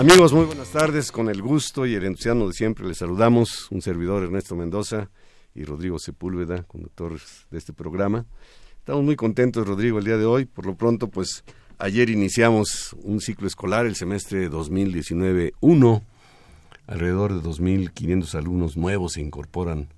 [0.00, 1.12] Amigos, muy buenas tardes.
[1.12, 5.10] Con el gusto y el entusiasmo de siempre les saludamos un servidor Ernesto Mendoza
[5.54, 8.24] y Rodrigo Sepúlveda, conductores de este programa.
[8.78, 10.46] Estamos muy contentos, Rodrigo, el día de hoy.
[10.46, 11.44] Por lo pronto, pues
[11.76, 16.02] ayer iniciamos un ciclo escolar, el semestre 2019-1.
[16.86, 19.88] Alrededor de 2.500 alumnos nuevos se incorporan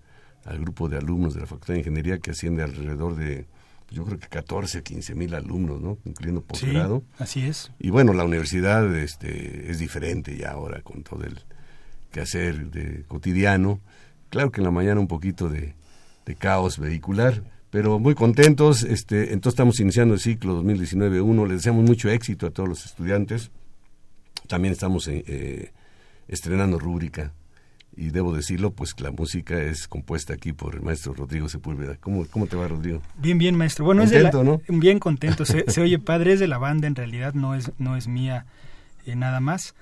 [0.44, 3.46] al grupo de alumnos de la Facultad de Ingeniería que asciende alrededor de
[3.92, 5.98] yo creo que 14 15 mil alumnos, ¿no?
[6.04, 7.00] Incluyendo posgrado.
[7.00, 7.72] Sí, así es.
[7.78, 11.40] Y bueno, la universidad este, es diferente ya ahora con todo el
[12.10, 13.80] quehacer de cotidiano.
[14.30, 15.74] Claro que en la mañana un poquito de,
[16.38, 18.82] caos vehicular, pero muy contentos.
[18.82, 21.46] Este, entonces estamos iniciando el ciclo 2019-1.
[21.46, 23.50] Les deseamos mucho éxito a todos los estudiantes.
[24.48, 25.72] También estamos eh, eh
[26.28, 27.34] estrenando rúbrica
[27.96, 31.96] y debo decirlo, pues la música es compuesta aquí por el maestro Rodrigo Sepúlveda.
[32.00, 33.02] ¿Cómo, cómo te va, Rodrigo?
[33.18, 33.84] Bien, bien, maestro.
[33.84, 34.60] Bueno, contento, es ¿no?
[34.78, 35.44] Bien contento.
[35.44, 38.46] Se, oye padre, es de la banda, en realidad no es, no es mía
[39.06, 39.74] eh, nada más.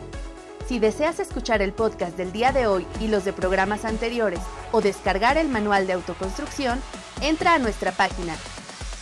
[0.69, 4.41] Si deseas escuchar el podcast del día de hoy y los de programas anteriores
[4.71, 6.81] o descargar el manual de autoconstrucción,
[7.23, 8.37] entra a nuestra página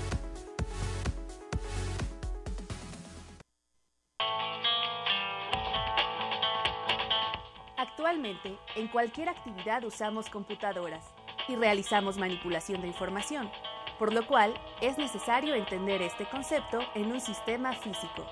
[8.01, 11.05] Actualmente, en cualquier actividad usamos computadoras
[11.49, 13.51] y realizamos manipulación de información,
[13.99, 18.25] por lo cual es necesario entender este concepto en un sistema físico.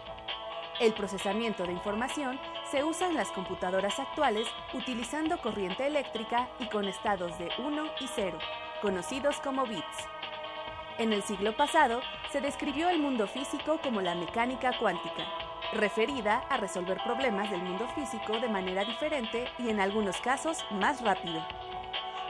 [0.81, 2.41] El procesamiento de información
[2.71, 8.07] se usa en las computadoras actuales utilizando corriente eléctrica y con estados de 1 y
[8.07, 8.39] 0,
[8.81, 10.09] conocidos como bits.
[10.97, 12.01] En el siglo pasado
[12.33, 15.27] se describió el mundo físico como la mecánica cuántica,
[15.73, 21.03] referida a resolver problemas del mundo físico de manera diferente y en algunos casos más
[21.03, 21.43] rápido.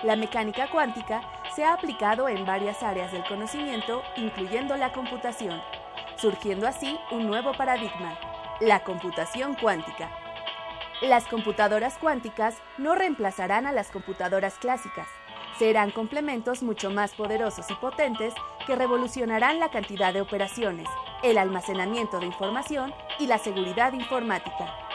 [0.02, 1.22] La mecánica cuántica
[1.54, 5.60] se ha aplicado en varias áreas del conocimiento, incluyendo la computación,
[6.16, 8.18] surgiendo así un nuevo paradigma,
[8.60, 10.10] la computación cuántica.
[11.00, 15.08] Las computadoras cuánticas no reemplazarán a las computadoras clásicas,
[15.58, 18.34] serán complementos mucho más poderosos y potentes
[18.66, 20.88] que revolucionarán la cantidad de operaciones,
[21.22, 24.88] el almacenamiento de información y la seguridad informática.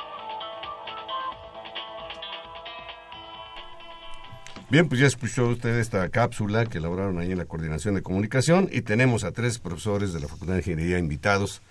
[4.69, 8.69] Bien, pues ya escuchó usted esta cápsula que elaboraron ahí en la Coordinación de Comunicación
[8.71, 11.61] y tenemos a tres profesores de la Facultad de Ingeniería invitados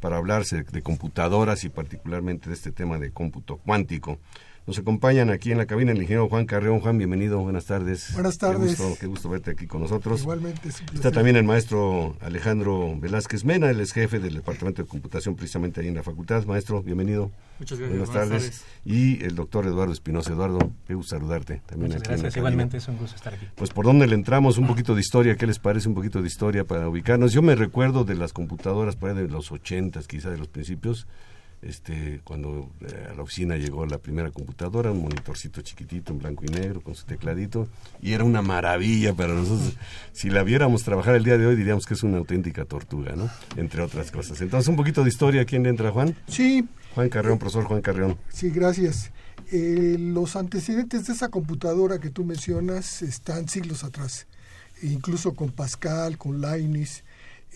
[0.00, 4.18] para hablarse de computadoras y particularmente de este tema de cómputo cuántico.
[4.64, 6.78] Nos acompañan aquí en la cabina el ingeniero Juan Carreón.
[6.78, 8.12] Juan, bienvenido, buenas tardes.
[8.12, 8.76] Buenas tardes.
[8.76, 10.20] Qué gusto, qué gusto verte aquí con nosotros.
[10.20, 10.68] Igualmente.
[10.94, 15.80] Está también el maestro Alejandro Velázquez Mena, él es jefe del Departamento de Computación precisamente
[15.80, 16.44] ahí en la facultad.
[16.44, 17.32] Maestro, bienvenido.
[17.58, 17.98] Muchas gracias.
[17.98, 18.64] Buenas, tardes.
[18.84, 20.32] Y el doctor Eduardo Espinosa.
[20.32, 23.46] Eduardo, qué gusto saludarte también Muchas gracias, igualmente es un gusto estar aquí.
[23.56, 26.28] Pues por dónde le entramos, un poquito de historia, ¿qué les parece un poquito de
[26.28, 27.32] historia para ubicarnos?
[27.32, 31.08] Yo me recuerdo de las computadoras para de los ochentas, quizá de los principios,
[31.62, 36.44] este, cuando eh, a la oficina llegó la primera computadora, un monitorcito chiquitito en blanco
[36.44, 37.68] y negro con su tecladito,
[38.00, 39.74] y era una maravilla para nosotros.
[40.12, 43.30] Si la viéramos trabajar el día de hoy, diríamos que es una auténtica tortuga, ¿no?
[43.56, 44.40] Entre otras cosas.
[44.40, 46.16] Entonces, un poquito de historia, ¿quién le entra, Juan?
[46.26, 46.66] Sí.
[46.94, 48.18] Juan Carreón, profesor Juan Carreón.
[48.28, 49.12] Sí, gracias.
[49.50, 54.26] Eh, los antecedentes de esa computadora que tú mencionas están siglos atrás,
[54.82, 57.04] incluso con Pascal, con Leibniz,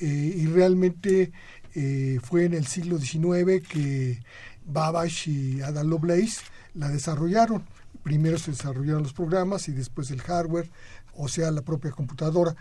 [0.00, 1.32] eh, y realmente
[1.78, 4.22] eh, fue en el siglo XIX que
[4.64, 6.40] Babbage y Ada Lovelace
[6.72, 7.66] la desarrollaron.
[8.02, 10.70] Primero se desarrollaron los programas y después el hardware,
[11.12, 12.56] o sea, la propia computadora.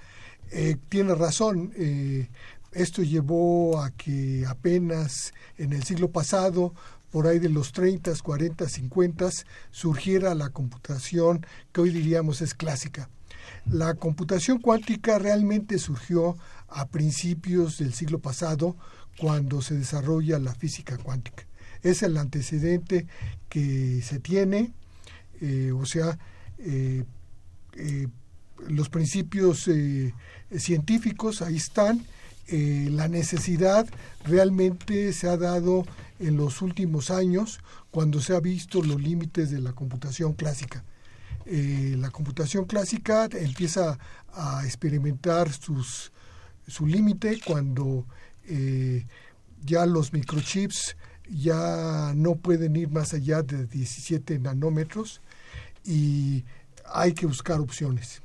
[0.52, 2.28] Eh, tiene razón, eh,
[2.74, 6.74] esto llevó a que apenas en el siglo pasado,
[7.10, 9.30] por ahí de los 30, 40, 50,
[9.72, 13.10] surgiera la computación que hoy diríamos es clásica.
[13.66, 16.36] La computación cuántica realmente surgió
[16.68, 18.76] a principios del siglo pasado
[19.18, 21.46] cuando se desarrolla la física cuántica.
[21.82, 23.08] Es el antecedente
[23.50, 24.74] que se tiene,
[25.42, 26.18] eh, o sea,
[26.60, 27.04] eh,
[27.78, 28.08] eh,
[28.68, 29.70] los principios
[30.58, 32.06] científicos ahí están,
[32.48, 33.86] la necesidad
[34.24, 35.86] realmente se ha dado
[36.20, 37.60] en los últimos años
[37.92, 40.84] cuando se ha visto los límites de la computación clásica.
[41.46, 44.00] la computación clásica empieza
[44.34, 46.14] a experimentar sus,
[46.68, 48.06] su límite cuando
[48.48, 49.06] eh,
[49.64, 50.96] ya los microchips
[51.30, 55.22] ya no pueden ir más allá de 17 nanómetros
[55.84, 56.44] y
[56.86, 58.22] hay que buscar opciones.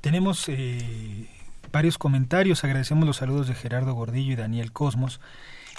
[0.00, 1.28] Tenemos eh,
[1.72, 5.20] varios comentarios, agradecemos los saludos de Gerardo Gordillo y Daniel Cosmos.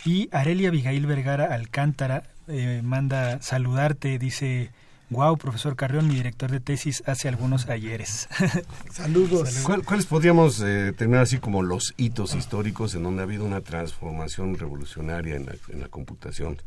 [0.06, 4.72] Y Arelia Abigail Vergara Alcántara eh, manda saludarte, dice
[5.10, 8.28] Wow, profesor Carrión, mi director de tesis hace algunos ayeres.
[8.92, 9.66] Saludos.
[9.86, 14.56] ¿Cuáles podríamos eh, tener así como los hitos históricos en donde ha habido una transformación
[14.56, 16.62] revolucionaria en la, en la computación?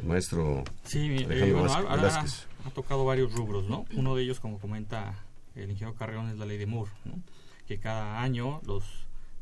[0.00, 3.86] El maestro sí, eh, bueno, ha, tocado varios rubros, ¿no?
[3.94, 5.14] Uno de ellos, como comenta
[5.54, 7.14] el ingeniero Carrión, es la ley de Moore, ¿no?
[7.66, 8.84] que cada año los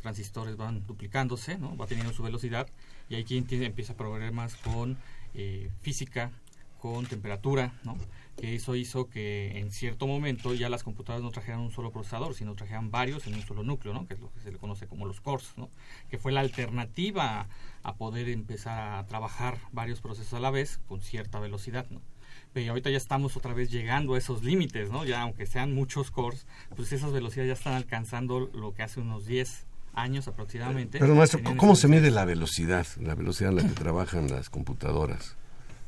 [0.02, 1.76] transistores van duplicándose, ¿no?
[1.76, 2.68] va teniendo su velocidad
[3.08, 4.98] y hay quien empieza a progresar más con
[5.34, 6.30] eh, física,
[6.92, 7.96] con temperatura, ¿no?
[8.36, 12.34] que eso hizo que en cierto momento ya las computadoras no trajeran un solo procesador,
[12.34, 14.06] sino trajeran varios en un solo núcleo, ¿no?
[14.06, 15.68] que es lo que se le conoce como los cores, ¿no?
[16.10, 17.48] que fue la alternativa
[17.82, 21.86] a poder empezar a trabajar varios procesos a la vez con cierta velocidad.
[21.90, 22.00] ¿no?
[22.52, 25.04] Pero ahorita ya estamos otra vez llegando a esos límites, ¿no?
[25.04, 26.46] ya aunque sean muchos cores,
[26.76, 30.98] pues esas velocidades ya están alcanzando lo que hace unos 10 años aproximadamente.
[31.00, 35.36] Pero maestro, ¿cómo se mide la velocidad, la velocidad en la que trabajan las computadoras?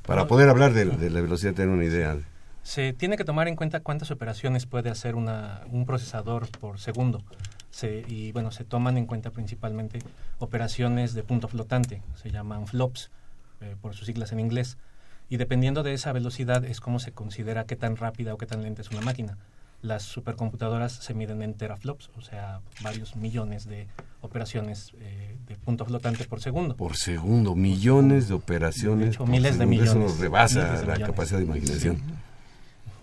[0.08, 2.16] Para poder hablar de, de la velocidad, tener una idea.
[2.62, 7.22] Se tiene que tomar en cuenta cuántas operaciones puede hacer una, un procesador por segundo.
[7.70, 9.98] Se, y bueno, se toman en cuenta principalmente
[10.38, 13.10] operaciones de punto flotante, se llaman flops
[13.60, 14.78] eh, por sus siglas en inglés.
[15.28, 18.62] Y dependiendo de esa velocidad es como se considera qué tan rápida o qué tan
[18.62, 19.36] lenta es una máquina.
[19.80, 23.86] Las supercomputadoras se miden en teraflops, o sea, varios millones de
[24.20, 26.76] operaciones eh, de punto flotante por segundo.
[26.76, 29.18] Por segundo, millones de operaciones.
[29.18, 29.90] De miles de millones.
[29.90, 31.98] Eso nos rebasa la capacidad de imaginación.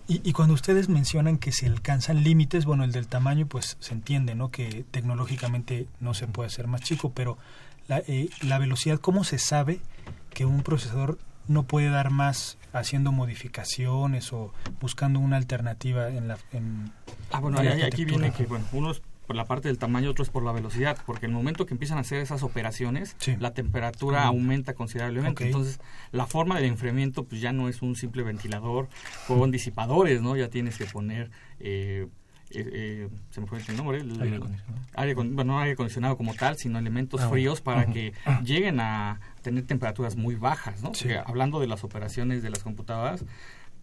[0.08, 4.36] Y, cuando ustedes mencionan que se alcanzan límites, bueno, el del tamaño, pues se entiende,
[4.36, 4.52] ¿no?
[4.52, 7.38] Que tecnológicamente no se puede hacer más chico, pero
[7.88, 9.80] la, eh, la velocidad, ¿cómo se sabe
[10.30, 16.38] que un procesador no puede dar más haciendo modificaciones o buscando una alternativa en la
[16.52, 16.92] en,
[17.32, 20.44] ah bueno aquí viene que bueno unos por la parte del tamaño, otro es por
[20.44, 24.74] la velocidad, porque en el momento que empiezan a hacer esas operaciones, la temperatura aumenta
[24.74, 25.46] considerablemente.
[25.46, 25.80] Entonces,
[26.12, 28.88] la forma del enfriamiento pues ya no es un simple ventilador
[29.26, 30.36] con disipadores, ¿no?
[30.36, 31.30] Ya tienes que poner...
[31.60, 32.06] Eh,
[32.50, 35.34] eh, eh se me fue el nombre, el, aire, acondicionado.
[35.34, 38.12] bueno, no aire acondicionado como tal, sino elementos ah, fríos para que
[38.44, 40.92] lleguen a tener temperaturas muy bajas, ¿no?
[41.24, 43.24] hablando de las operaciones de las computadoras,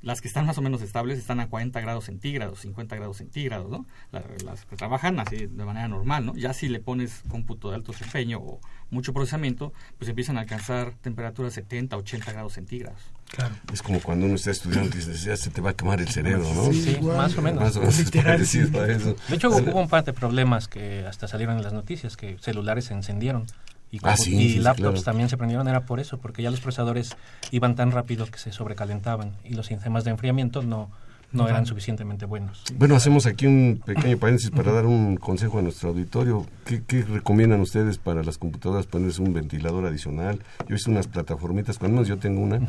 [0.04, 3.70] las que están más o menos estables están a 40 grados centígrados, 50 grados centígrados,
[3.70, 3.86] ¿no?
[4.12, 6.36] Las, que trabajan así de manera normal, ¿no?
[6.36, 10.94] Ya si le pones cómputo de alto desempeño o mucho procesamiento, pues empiezan a alcanzar
[11.02, 13.00] temperaturas 70, 80 grados centígrados.
[13.32, 13.56] Claro.
[13.72, 16.54] Es como cuando uno está estudiando y ya se te va a quemar el cerebro,
[16.54, 16.72] ¿no?
[16.74, 17.64] Sí, más o menos.
[17.64, 21.74] Más o menos De hecho, hubo un par de problemas que hasta salieron en las
[21.74, 23.48] noticias, que celulares se encendieron
[23.94, 27.16] Y, ah, y laptops también se prendieron era por eso, porque ya los procesadores
[27.52, 30.90] iban tan rápido que se sobrecalentaban y los sistemas de enfriamiento no,
[31.32, 32.64] no eran suficientemente buenos.
[32.76, 36.48] Bueno, hacemos aquí un pequeño paréntesis para dar un consejo a nuestro auditorio.
[36.66, 40.40] ¿Qué, recomiendan ustedes para las computadoras ponerse un ventilador adicional?
[40.62, 42.62] Yo he visto unas plataformitas, cuando menos yo tengo una,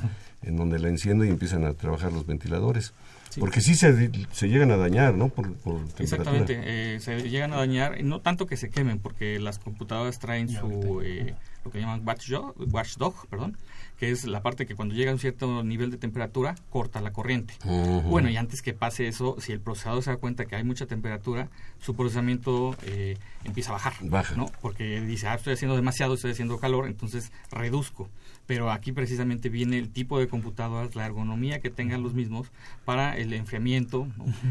[0.43, 2.93] en donde la enciendo y empiezan a trabajar los ventiladores.
[3.39, 5.29] Porque sí se, se, llegan a dañar, ¿no?
[5.29, 5.51] Por,
[5.99, 10.49] Exactamente, eh, se llegan a dañar, no tanto que se quemen, porque las computadoras traen
[10.49, 13.57] su, eh, lo que llaman watchdog, watchdog perdón,
[13.99, 17.13] que es la parte que cuando llega a un cierto nivel de temperatura corta la
[17.13, 17.55] corriente.
[17.65, 20.87] Bueno, y antes que pase eso, si el procesador se da cuenta que hay mucha
[20.87, 21.49] temperatura,
[21.81, 24.35] su procesamiento eh, empieza a bajar, Baja.
[24.37, 24.47] ¿no?
[24.61, 28.09] Porque dice, ah, estoy haciendo demasiado, estoy haciendo calor, entonces reduzco
[28.47, 32.51] pero aquí precisamente viene el tipo de computadoras, la ergonomía que tengan los mismos
[32.85, 34.07] para el enfriamiento,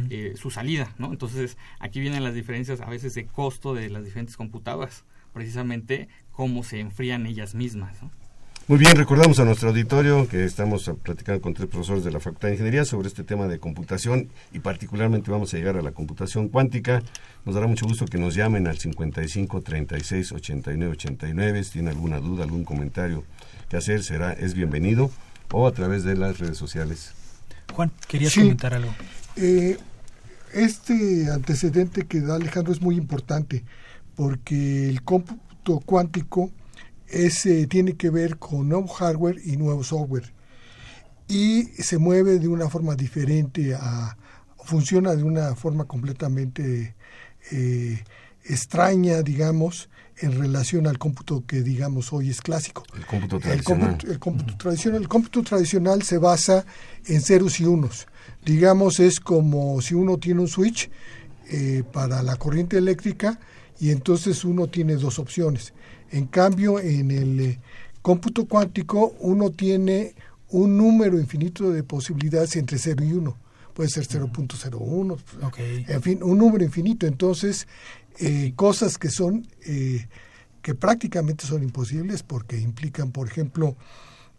[0.09, 1.11] eh, su salida, ¿no?
[1.11, 6.63] Entonces aquí vienen las diferencias a veces de costo de las diferentes computadoras, precisamente cómo
[6.63, 7.95] se enfrían ellas mismas,
[8.67, 12.47] Muy bien, recordamos a nuestro auditorio que estamos platicando con tres profesores de la Facultad
[12.47, 16.47] de Ingeniería sobre este tema de computación y particularmente vamos a llegar a la computación
[16.47, 17.03] cuántica.
[17.45, 22.19] Nos dará mucho gusto que nos llamen al 55 36 89 89 si tienen alguna
[22.19, 23.25] duda, algún comentario
[23.77, 25.11] hacer será es bienvenido
[25.51, 27.11] o a través de las redes sociales.
[27.73, 28.93] Juan, ¿querías comentar algo?
[29.35, 29.77] Eh,
[30.53, 33.63] este antecedente que da Alejandro es muy importante
[34.15, 36.51] porque el cómputo cuántico
[37.07, 40.31] ese tiene que ver con nuevo hardware y nuevo software
[41.27, 44.17] y se mueve de una forma diferente a
[44.63, 46.95] funciona de una forma completamente
[47.51, 48.03] eh,
[48.45, 52.83] extraña digamos en relación al cómputo que digamos hoy es clásico.
[52.95, 53.97] El cómputo tradicional.
[54.07, 55.01] El cómputo, tradicional.
[55.01, 56.65] El cómputo tradicional se basa
[57.05, 58.07] en ceros y unos.
[58.45, 60.89] Digamos, es como si uno tiene un switch
[61.49, 63.39] eh, para la corriente eléctrica
[63.79, 65.73] y entonces uno tiene dos opciones.
[66.11, 67.59] En cambio, en el eh,
[68.01, 70.15] cómputo cuántico uno tiene
[70.49, 73.37] un número infinito de posibilidades entre 0 y 1.
[73.73, 75.83] Puede ser 0.01, okay.
[75.87, 77.07] en fin, un número infinito.
[77.07, 77.67] Entonces,
[78.19, 80.07] eh, cosas que son eh,
[80.61, 83.75] que prácticamente son imposibles porque implican, por ejemplo,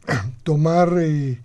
[0.43, 1.41] tomar eh,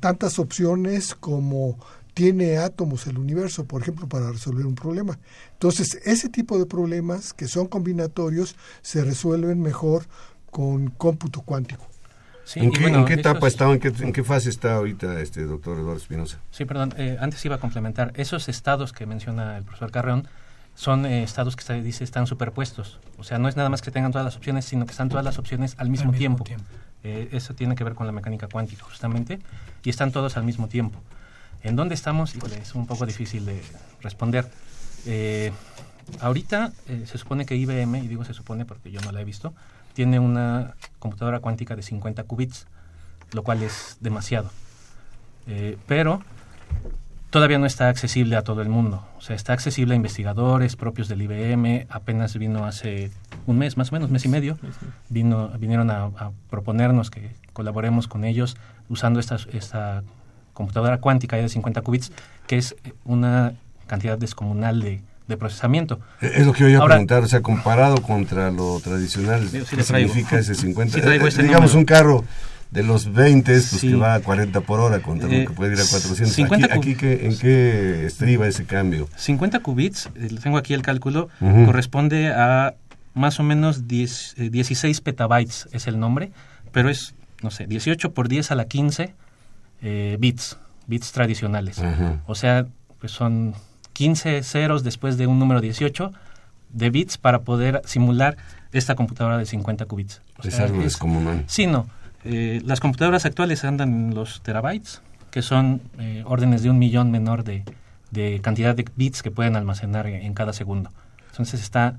[0.00, 1.78] tantas opciones como
[2.14, 5.18] tiene átomos el universo, por ejemplo, para resolver un problema.
[5.52, 10.04] Entonces, ese tipo de problemas que son combinatorios se resuelven mejor
[10.50, 11.86] con cómputo cuántico.
[12.56, 12.72] ¿En,
[13.06, 16.40] qué, etapa está, en qué, en qué fase está ahorita este doctor Eduardo Espinosa?
[16.50, 18.12] Sí, perdón, antes iba a complementar.
[18.16, 20.28] Esos estados que menciona el profesor Carreón
[20.74, 22.98] son eh, estados que se dice están superpuestos.
[23.18, 25.24] O sea, no es nada más que tengan todas las opciones, sino que están todas
[25.24, 26.44] las opciones al mismo, tiempo.
[27.04, 29.38] Eh, eso tiene que ver con la mecánica cuántica, justamente,
[29.84, 31.00] y están todos al mismo tiempo.
[31.62, 32.34] ¿En dónde estamos?
[32.34, 33.62] es un poco difícil de
[34.00, 34.50] responder.
[35.06, 35.52] Eh,
[36.20, 39.54] ahorita se supone que IBM, y digo se supone porque yo no la he visto,
[39.94, 42.66] tiene una computadora cuántica de 50 qubits,
[43.32, 44.50] lo cual es demasiado.
[45.86, 46.22] pero
[47.30, 49.06] todavía no está accesible a todo el mundo.
[49.22, 51.86] O sea, está accesible a investigadores propios del IBM.
[51.88, 53.12] Apenas vino hace
[53.46, 54.58] un mes, más o menos, mes y medio.
[55.10, 56.10] Vino, vinieron a,
[56.50, 58.56] proponernos que colaboremos con ellos
[58.88, 60.02] usando esta, esta
[60.54, 62.10] computadora cuántica de 50 qubits,
[62.48, 62.74] que es
[63.04, 63.52] una
[63.86, 65.00] cantidad descomunal de,
[65.38, 66.00] procesamiento.
[66.20, 70.40] Es lo que yo iba a preguntar, o sea, comparado contra lo tradicional, ¿qué significa
[70.40, 70.98] ese 50?
[70.98, 72.22] Eh, digamos un carro
[72.72, 75.74] de los 20 pues que va a 40 por hora contra lo eh, que puede
[75.74, 76.70] ir a 400.
[76.70, 79.08] aquí, ¿en qué estriba ese cambio?
[79.16, 82.74] 50 qubits, eh, tengo aquí el cálculo, corresponde a
[83.14, 86.32] más o menos 10, 16 eh, petabytes es el nombre,
[86.72, 89.14] pero es, no sé, 18 por 10 a la 15
[90.18, 91.78] bits, bits tradicionales.
[92.26, 92.66] O sea,
[93.00, 93.54] pues son
[93.92, 96.10] 15 ceros después de un número 18
[96.70, 98.38] de bits para poder simular
[98.72, 100.22] esta computadora de 50 qubits.
[100.42, 101.44] es algo descomunal.
[101.48, 101.86] Sí, no.
[102.24, 107.10] Eh, las computadoras actuales andan en los terabytes, que son eh, órdenes de un millón
[107.10, 107.64] menor de,
[108.42, 110.90] cantidad de bits que pueden almacenar en, cada segundo.
[111.30, 111.98] Entonces está,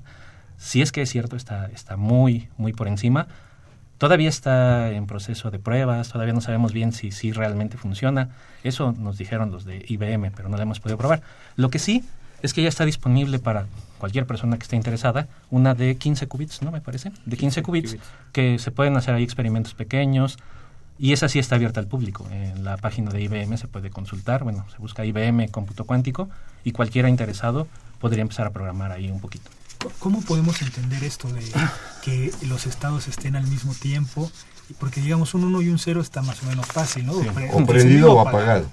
[0.56, 3.26] si es que es cierto, está, está muy, muy por encima.
[3.98, 8.30] Todavía está en proceso de pruebas, todavía no sabemos bien si, si realmente funciona.
[8.62, 11.22] Eso nos dijeron los de IBM, pero no lo hemos podido probar.
[11.56, 12.04] Lo que sí
[12.42, 13.66] es que ya está disponible para
[14.04, 16.70] cualquier persona que esté interesada una de 15 qubits, ¿no?
[16.70, 17.96] Me parece, de 15 qubits,
[18.32, 20.36] que se pueden hacer ahí experimentos pequeños
[20.98, 22.28] y esa sí está abierta al público.
[22.30, 26.28] En la página de IBM se puede consultar, bueno, se busca IBM cómputo cuántico
[26.64, 27.66] y cualquiera interesado
[27.98, 29.50] podría empezar a programar ahí un poquito.
[30.00, 31.40] ¿Cómo podemos entender esto de
[32.02, 34.30] que los estados estén al mismo tiempo?
[34.78, 37.14] Porque digamos un 1 y un 0 está más o menos fácil, ¿no?
[37.50, 38.66] Comprendido o apagado.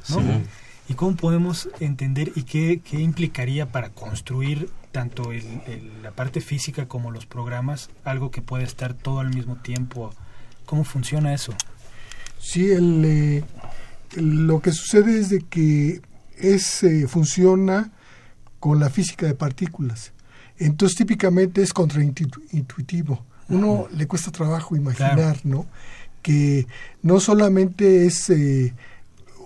[0.90, 5.32] ¿Y cómo podemos entender y qué, qué implicaría para construir tanto
[6.02, 10.14] la parte física como los programas, algo que puede estar todo al mismo tiempo.
[10.66, 11.54] ¿Cómo funciona eso?
[12.40, 13.44] Sí, el,
[14.16, 16.02] lo que sucede es de que
[16.38, 17.92] es, funciona
[18.60, 20.14] con la física de partículas.
[20.58, 23.26] Entonces típicamente es contraintuitivo.
[23.50, 25.66] Uno le cuesta trabajo imaginar, ¿no?
[26.22, 26.68] Que
[27.02, 28.74] no solamente es eh,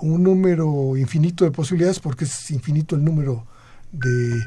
[0.02, 3.48] un número infinito de posibilidades, porque es infinito el número
[4.00, 4.46] de,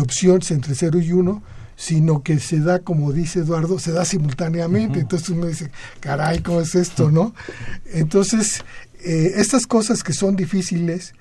[0.00, 1.42] opciones entre 0 y 1,
[1.76, 5.00] sino que se da, como dice Eduardo, se da simultáneamente.
[5.00, 7.34] Entonces uno dice, caray, ¿cómo es esto, no?
[7.92, 8.64] Entonces,
[9.04, 11.14] eh, estas cosas que son difíciles,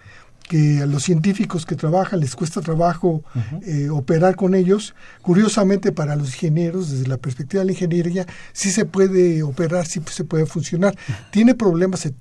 [0.50, 3.24] que a los científicos que trabajan les cuesta trabajo
[3.62, 4.96] eh, operar con ellos.
[5.22, 10.02] Curiosamente, para los ingenieros, desde la perspectiva de la ingeniería, sí se puede operar, sí
[10.10, 10.98] se puede funcionar.
[11.32, 12.16] Tiene problemas eh,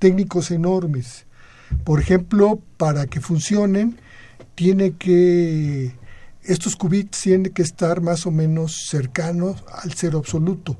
[0.00, 1.26] técnicos enormes.
[1.84, 4.00] Por ejemplo, para que funcionen,
[4.54, 5.92] tiene que
[6.42, 10.76] estos qubits tienen que estar más o menos cercanos al cero absoluto.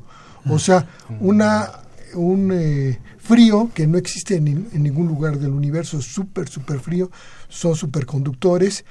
[0.48, 0.88] O sea,
[1.20, 1.70] una
[2.14, 7.10] un eh, frío que no existe en, ningún lugar del universo, súper, súper frío,
[7.48, 8.84] son superconductores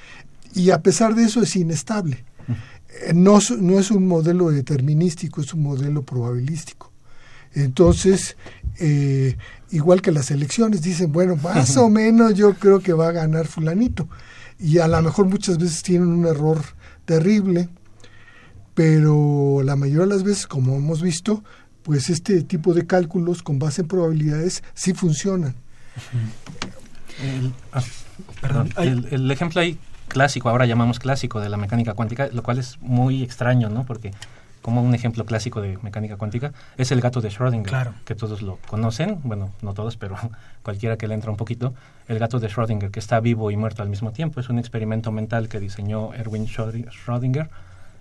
[0.54, 2.24] y a pesar de eso es inestable.
[3.06, 6.90] Eh, no, no es un modelo determinístico, es un modelo probabilístico.
[7.54, 8.36] Entonces,
[8.78, 9.36] eh,
[9.70, 13.46] igual que las elecciones, dicen, bueno, más o menos yo creo que va a ganar
[13.46, 14.08] fulanito.
[14.62, 16.62] Y a lo mejor muchas veces tienen un error
[17.04, 17.68] terrible,
[18.74, 21.42] pero la mayoría de las veces, como hemos visto,
[21.82, 25.56] pues este tipo de cálculos con base en probabilidades sí funcionan.
[27.20, 27.82] El, ah,
[28.40, 32.78] perdón, el, ejemplo ahí clásico, ahora llamamos clásico de la mecánica cuántica, lo cual es
[32.80, 33.84] muy extraño, ¿no?
[33.84, 34.12] Porque
[34.62, 38.58] como un ejemplo clásico de mecánica cuántica es el gato de Schrödinger, que todos lo
[38.68, 40.16] conocen, bueno, no todos, pero
[40.62, 41.74] cualquiera que le entra un poquito,
[42.08, 45.10] el gato de Schrödinger, que está vivo y muerto al mismo tiempo, es un experimento
[45.12, 47.48] mental que diseñó Erwin Schrödinger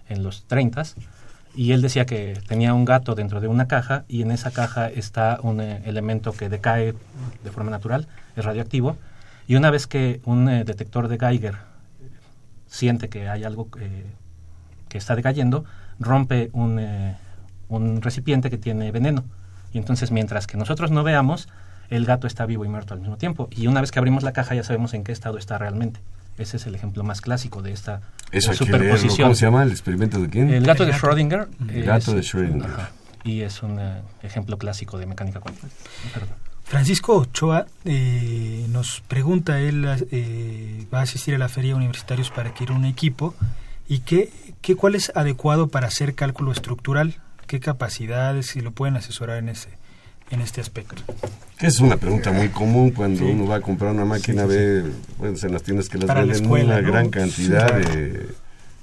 [0.08, 0.84] en los 30
[1.56, 4.88] y él decía que tenía un gato dentro de una caja y en esa caja
[4.88, 6.94] está un eh, elemento que decae
[7.44, 8.98] de forma natural, es radioactivo,
[9.48, 11.56] y una vez que un eh, detector de Geiger
[12.68, 15.66] siente que hay algo que está decayendo,
[16.02, 17.16] rompe un, eh,
[17.70, 19.24] un recipiente que tiene veneno.
[19.74, 21.48] Y entonces mientras que nosotros no veamos,
[21.90, 23.50] el gato está vivo y muerto al mismo tiempo.
[23.52, 26.00] Y una vez que abrimos la caja ya sabemos en qué estado está realmente.
[26.38, 29.28] Ese es el ejemplo más clásico de esta Eso superposición.
[29.28, 30.50] ¿Cómo se llama el experimento de quién?
[30.50, 31.48] El gato de Schrödinger.
[31.70, 32.88] El gato de Schrödinger.
[33.24, 35.68] y es un eh, ejemplo clásico de mecánica cuántica.
[36.64, 42.50] Francisco Ochoa eh, nos pregunta, él eh, va a asistir a la feria universitarios para
[42.50, 43.36] adquirir un equipo
[43.92, 48.96] y qué, qué, cuál es adecuado para hacer cálculo estructural, qué capacidades, si lo pueden
[48.96, 49.68] asesorar en ese
[50.30, 50.96] en este aspecto.
[51.60, 54.82] es una pregunta muy común cuando uno va a comprar una máquina, ve,
[55.18, 58.30] bueno, en las tiendas que las venden una gran cantidad de,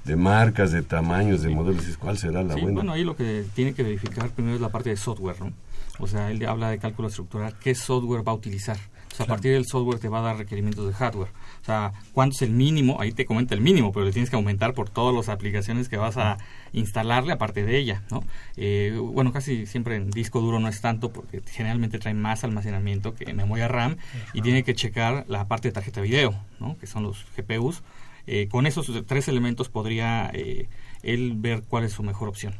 [0.05, 2.73] de, marcas, de tamaños, de modelos, ¿cuál será la buena?
[2.73, 5.51] Bueno, ahí lo que tiene que verificar primero es la parte de software, ¿no?
[5.97, 8.77] O sea, él habla de cálculo estructural, ¿qué software va a utilizar?
[9.19, 11.29] A partir del software te va a dar requerimientos de hardware.
[11.61, 12.99] O sea, ¿cuánto es el mínimo?
[12.99, 15.97] Ahí te comenta el mínimo, pero le tienes que aumentar por todas las aplicaciones que
[15.97, 16.37] vas a
[16.73, 18.23] instalarle aparte de ella, ¿no?
[18.55, 23.13] Eh, bueno, casi siempre en disco duro no es tanto porque generalmente trae más almacenamiento
[23.13, 23.97] que memoria RAM
[24.33, 26.77] y tiene que checar la parte de tarjeta video, ¿no?
[26.77, 27.83] Que son los GPUs.
[28.27, 30.67] Eh, con esos tres elementos podría eh,
[31.03, 32.53] él ver cuál es su mejor opción.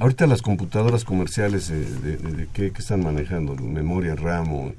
[0.00, 3.54] Ahorita las computadoras comerciales, de, qué, están manejando?
[3.56, 4.72] ¿Memoria RAM o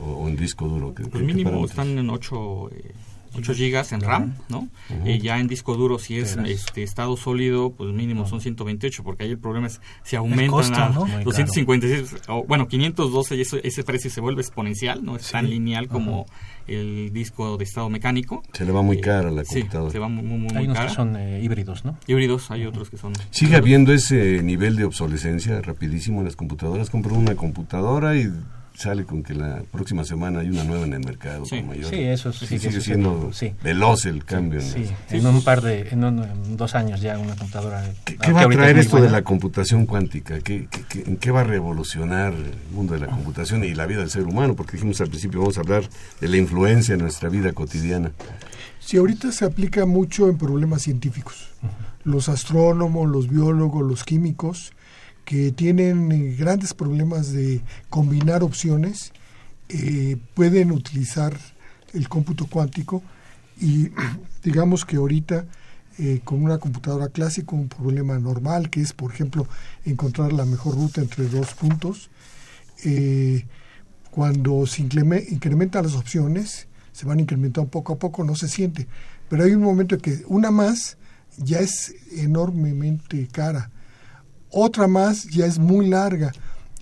[0.00, 0.94] o, en disco duro?
[0.94, 2.92] ¿Qué, pues mínimo están en 8, eh,
[3.36, 4.68] 8 gigas en RAM, ¿no?
[5.04, 9.24] Eh, ya en disco duro, si es este estado sólido, pues mínimo son 128, porque
[9.24, 10.90] ahí el problema es si aumentan a
[11.24, 16.26] 256, o, bueno, 512 y ese precio se vuelve exponencial, no es tan lineal como
[16.66, 18.42] el disco de estado mecánico.
[18.52, 19.90] Se le va muy eh, cara a la computadora.
[19.90, 21.98] Sí, se va muy, muy, muy hay unos que son híbridos, ¿no?
[22.06, 23.14] Híbridos, hay otros que son...
[23.30, 26.90] ¿Sigue habiendo ese nivel de obsolescencia rapidísimo en las computadoras?
[26.90, 28.30] Compro una computadora y
[28.78, 31.90] sale con que la próxima semana hay una nueva en el mercado sí, mayor.
[31.90, 34.60] Sí, eso sí, sigue siendo veloz el cambio.
[34.60, 37.84] Sí, en, un par de, en, dos años ya una computadora.
[38.04, 40.38] ¿Qué, va a traer esto de la computación cuántica?
[40.40, 44.10] ¿Qué, en qué va a revolucionar el mundo de la computación y la vida del
[44.10, 44.54] ser humano?
[44.54, 45.82] Porque dijimos al principio vamos a hablar
[46.20, 48.12] de la influencia en nuestra vida cotidiana.
[48.78, 51.48] Sí, ahorita se aplica mucho en problemas científicos.
[52.04, 54.72] Los astrónomos, los biólogos, los químicos
[55.28, 57.60] que tienen eh, grandes problemas de
[57.90, 59.12] combinar opciones,
[59.68, 61.36] eh, pueden utilizar
[61.92, 63.02] el cómputo cuántico
[63.60, 63.90] y
[64.42, 65.44] digamos que ahorita
[65.98, 69.46] eh, con una computadora clásica un problema normal que es por ejemplo
[69.84, 72.08] encontrar la mejor ruta entre dos puntos
[74.10, 78.88] cuando se incrementan las opciones se van incrementando poco a poco, no se siente.
[79.28, 80.96] Pero hay un momento en que una más
[81.36, 83.70] ya es enormemente cara,
[84.50, 86.32] otra más ya es muy larga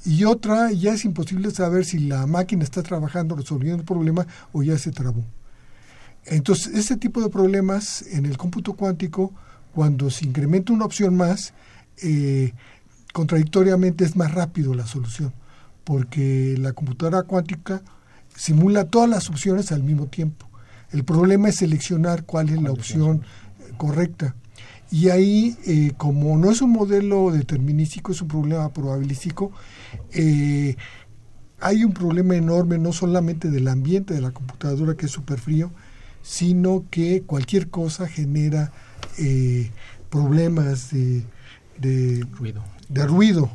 [0.05, 4.63] y otra ya es imposible saber si la máquina está trabajando resolviendo el problema o
[4.63, 5.25] ya se trabó.
[6.25, 9.33] Entonces, este tipo de problemas en el cómputo cuántico,
[9.73, 11.55] cuando se incrementa una opción más,
[12.03, 12.53] eh,
[13.13, 15.33] contradictoriamente es más rápido la solución,
[15.85, 17.83] porque la computadora cuántica
[18.37, 20.49] simula todas las opciones al mismo tiempo.
[20.91, 23.23] El problema es seleccionar cuál es la opción
[23.77, 24.35] correcta.
[24.91, 29.53] Y ahí, eh, como no es un modelo determinístico, es un problema probabilístico,
[30.13, 30.77] eh,
[31.61, 35.73] hay un problema enorme no solamente del ambiente de la computadora que es súper frío,
[36.23, 38.73] sino que cualquier cosa genera
[39.19, 39.71] eh,
[40.11, 41.25] problemas de,
[42.39, 42.63] ruido.
[42.89, 43.51] De ruido.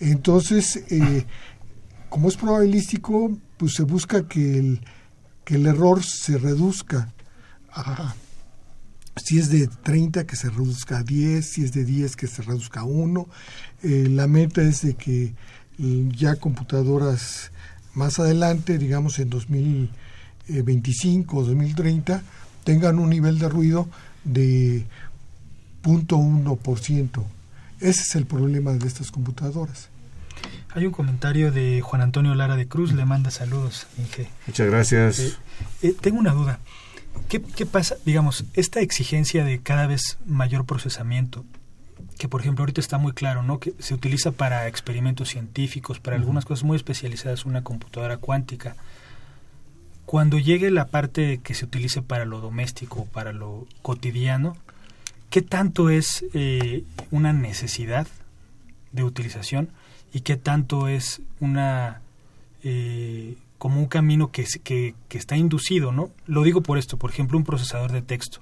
[0.00, 0.82] Entonces,
[2.08, 4.80] como es probabilístico, pues se busca que el,
[5.44, 7.12] que el error se reduzca
[7.70, 8.14] a
[9.16, 12.42] si es de 30 que se reduzca a 10, si es de 10 que se
[12.42, 13.28] reduzca a 1.
[13.82, 15.34] Eh, la meta es de que
[15.78, 17.50] eh, ya computadoras
[17.94, 22.22] más adelante, digamos en 2025 o 2030,
[22.64, 23.88] tengan un nivel de ruido
[24.24, 24.86] de
[25.82, 27.24] 0.1%.
[27.80, 29.88] Ese es el problema de estas computadoras.
[30.74, 33.86] Hay un comentario de Juan Antonio Lara de Cruz, le manda saludos.
[33.98, 34.28] Inge.
[34.46, 35.36] Muchas gracias.
[35.82, 36.60] Eh, tengo una duda.
[37.28, 37.96] ¿Qué, pasa?
[38.04, 41.46] Digamos, esta exigencia de cada vez mayor procesamiento,
[42.18, 43.58] que por ejemplo ahorita está muy claro, ¿no?
[43.58, 48.76] Que se utiliza para experimentos científicos, para algunas cosas muy especializadas, una computadora cuántica.
[50.04, 54.56] Cuando llegue la parte que se utilice para lo doméstico, para lo cotidiano,
[55.30, 58.06] ¿qué tanto es eh, una necesidad
[58.92, 59.70] de utilización
[60.12, 62.02] y qué tanto es una
[62.62, 66.10] eh, como un camino que, que, que, está inducido, ¿no?
[66.26, 68.40] Lo digo por esto, por ejemplo, un procesador de texto.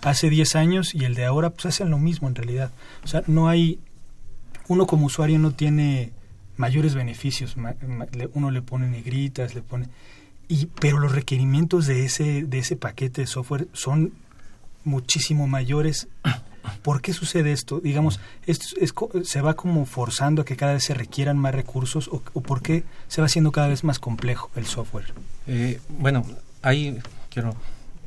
[0.00, 2.72] Hace 10 años y el de ahora pues hacen lo mismo en realidad.
[3.04, 3.78] O sea, no hay,
[4.66, 6.10] uno como usuario no tiene
[6.56, 7.54] mayores beneficios,
[8.34, 9.86] uno le pone negritas, le pone...
[10.48, 14.12] Y, pero los requerimientos de ese, de ese paquete de software son
[14.82, 16.08] muchísimo mayores
[16.82, 17.80] ¿Por qué sucede esto?
[17.80, 18.66] Digamos, esto
[19.24, 22.84] ¿se va como forzando a que cada vez se requieran más recursos o, por qué
[23.08, 25.12] se va haciendo cada vez más complejo el software?
[25.46, 26.24] Eh, bueno,
[26.62, 26.98] ahí
[27.30, 27.54] quiero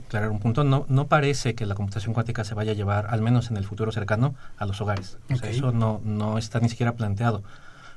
[0.08, 0.64] aclarar un punto.
[0.64, 3.66] No, no parece que la computación cuántica se vaya a llevar, al menos en el
[3.66, 5.18] futuro cercano, a los hogares.
[5.30, 7.44] eso no, no está ni siquiera planteado.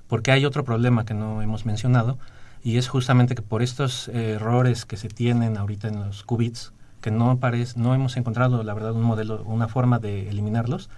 [0.08, 2.18] Porque hay otro problema que no hemos mencionado
[2.64, 7.10] y es justamente que por estos errores que se tienen ahorita en los qubits, que
[7.10, 10.90] no parece, no hemos encontrado, la verdad, un modelo, una forma de eliminarlos,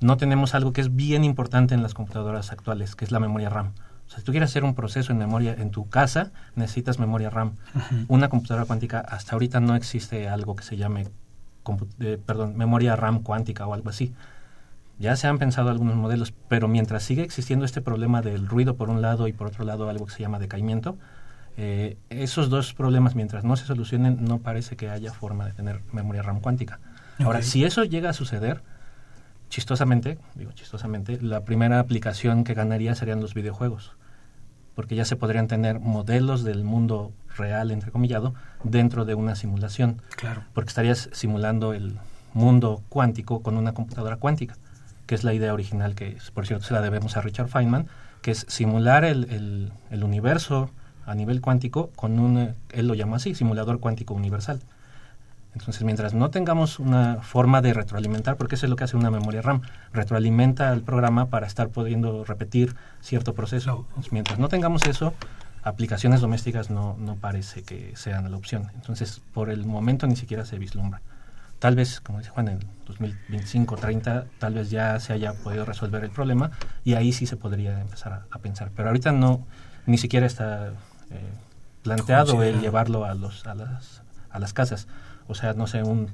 [0.00, 3.48] no tenemos algo que es bien importante en las computadoras actuales, que es la memoria
[3.48, 3.72] RAM.
[4.06, 7.30] O sea, si tú quieres hacer un proceso en memoria en tu casa, necesitas memoria
[7.30, 7.52] RAM.
[8.08, 11.08] Una computadora cuántica, hasta ahorita no existe algo que se llame,
[12.00, 14.14] eh, perdón, memoria RAM cuántica o algo así.
[14.98, 18.88] Ya se han pensado algunos modelos, pero mientras sigue existiendo este problema del ruido por
[18.88, 20.96] un lado y por otro lado algo que se llama decaimiento,
[21.60, 25.80] eh, esos dos problemas, mientras no se solucionen, no parece que haya forma de tener
[25.92, 26.78] memoria RAM cuántica.
[27.18, 28.62] Ahora, si eso llega a suceder,
[29.48, 33.96] chistosamente, digo chistosamente, la primera aplicación que ganaría serían los videojuegos,
[34.76, 40.00] porque ya se podrían tener modelos del mundo real, entrecomillado, dentro de una simulación.
[40.16, 40.44] Claro.
[40.54, 41.98] Porque estarías simulando el
[42.34, 44.54] mundo cuántico con una computadora cuántica,
[45.06, 47.88] que es la idea original que, por cierto, se la debemos a Richard Feynman,
[48.22, 50.70] que es simular el, el universo
[51.08, 54.60] a nivel cuántico con un, él lo llama así, simulador cuántico universal.
[55.54, 59.10] Entonces, mientras no tengamos una forma de retroalimentar, porque eso es lo que hace una
[59.10, 63.86] memoria RAM, retroalimenta al programa para estar pudiendo repetir cierto proceso.
[64.10, 65.14] mientras no tengamos eso,
[65.62, 68.70] aplicaciones domésticas no, no parece que sean la opción.
[68.74, 71.00] Entonces, por el momento ni siquiera se vislumbra.
[71.58, 76.04] Tal vez, como dice Juan, en 2025 30 tal vez ya se haya podido resolver
[76.04, 76.52] el problema
[76.84, 78.70] y ahí sí se podría empezar a, a pensar.
[78.76, 79.44] Pero ahorita no,
[79.86, 80.72] ni siquiera está
[81.10, 81.32] eh,
[81.82, 84.88] planteado el llevarlo a, los, a, las, a las casas.
[85.26, 86.10] O sea, no sé, un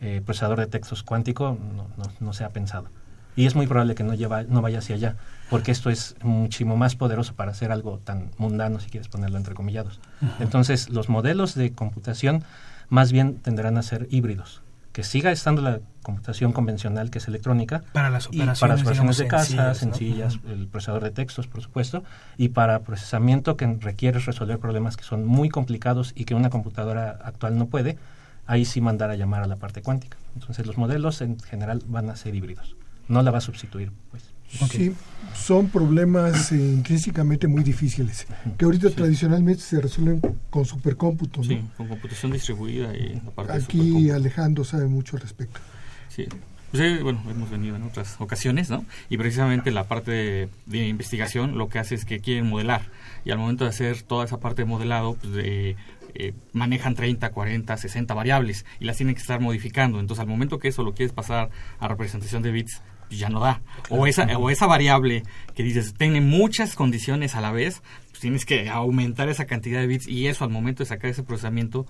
[0.00, 1.88] eh, procesador de textos cuántico no,
[2.20, 2.88] no, se ha pensado.
[3.36, 5.16] Y es muy probable que no, lleva, no vaya hacia allá,
[5.50, 9.54] porque esto es muchísimo más poderoso para hacer algo tan mundano, si quieres ponerlo entre
[9.54, 10.00] comillados.
[10.38, 12.44] Entonces, los modelos de computación
[12.88, 14.63] más bien tendrán a ser híbridos
[14.94, 19.26] que siga estando la computación convencional que es electrónica para las operaciones, para operaciones de
[19.26, 22.04] casa sencillas, el procesador de textos por supuesto
[22.38, 27.18] y para procesamiento que requiere resolver problemas que son muy complicados y que una computadora
[27.24, 27.98] actual no puede
[28.46, 30.16] ahí sí mandar a llamar a la parte cuántica.
[30.36, 32.76] Entonces los modelos en general van a ser híbridos.
[33.08, 34.33] No la va a sustituir pues
[34.70, 34.92] Sí,
[35.34, 41.42] son problemas eh, intrínsecamente muy difíciles, que ahorita tradicionalmente se resuelven con supercómputo.
[41.42, 45.60] Sí, con computación distribuida y la parte Aquí Alejandro sabe mucho al respecto.
[46.08, 46.26] Sí.
[46.74, 48.84] Pues, bueno, hemos venido en otras ocasiones, ¿no?
[49.08, 52.82] Y precisamente la parte de, investigación lo que hace es que quieren modelar.
[53.24, 55.76] Y al momento de hacer toda esa parte de modelado, pues de,
[56.14, 60.00] eh, manejan 30, 40, 60 variables y las tienen que estar modificando.
[60.00, 63.40] Entonces, al momento que eso lo quieres pasar a representación de bits, pues ya no
[63.40, 63.60] da.
[63.90, 65.22] O esa, o esa variable
[65.54, 69.86] que dices, tiene muchas condiciones a la vez, pues tienes que aumentar esa cantidad de
[69.86, 71.86] bits y eso al momento de sacar ese procesamiento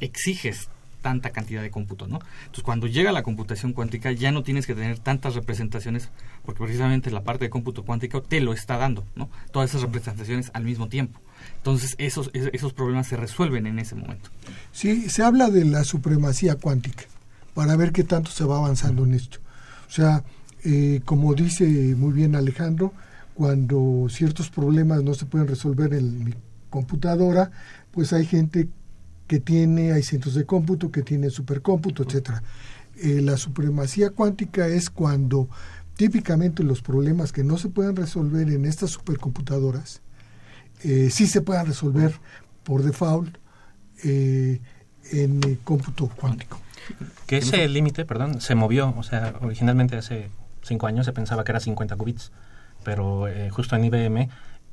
[0.00, 0.68] exiges
[1.00, 2.20] tanta cantidad de cómputo, ¿no?
[2.40, 6.10] Entonces, cuando llega la computación cuántica, ya no tienes que tener tantas representaciones,
[6.44, 9.30] porque precisamente la parte de cómputo cuántico te lo está dando, ¿no?
[9.50, 11.20] Todas esas representaciones al mismo tiempo.
[11.56, 14.30] Entonces, esos, esos problemas se resuelven en ese momento.
[14.72, 17.04] Sí, se habla de la supremacía cuántica,
[17.54, 19.38] para ver qué tanto se va avanzando en esto.
[19.88, 20.22] O sea,
[20.64, 21.64] eh, como dice
[21.96, 22.92] muy bien Alejandro,
[23.34, 26.34] cuando ciertos problemas no se pueden resolver en mi
[26.68, 27.50] computadora,
[27.90, 28.68] pues hay gente
[29.26, 32.42] que tiene, hay centros de cómputo que tienen supercómputo, etcétera.
[32.96, 35.48] Eh, la supremacía cuántica es cuando
[35.96, 40.02] típicamente los problemas que no se pueden resolver en estas supercomputadoras
[40.82, 42.14] eh, sí se puedan resolver
[42.64, 43.36] por default
[44.04, 44.60] eh,
[45.12, 46.58] en el cómputo cuántico.
[47.26, 50.30] Que ese límite, perdón, se movió, o sea, originalmente hace
[50.62, 52.32] cinco años se pensaba que era 50 qubits,
[52.84, 54.28] pero justo en IBM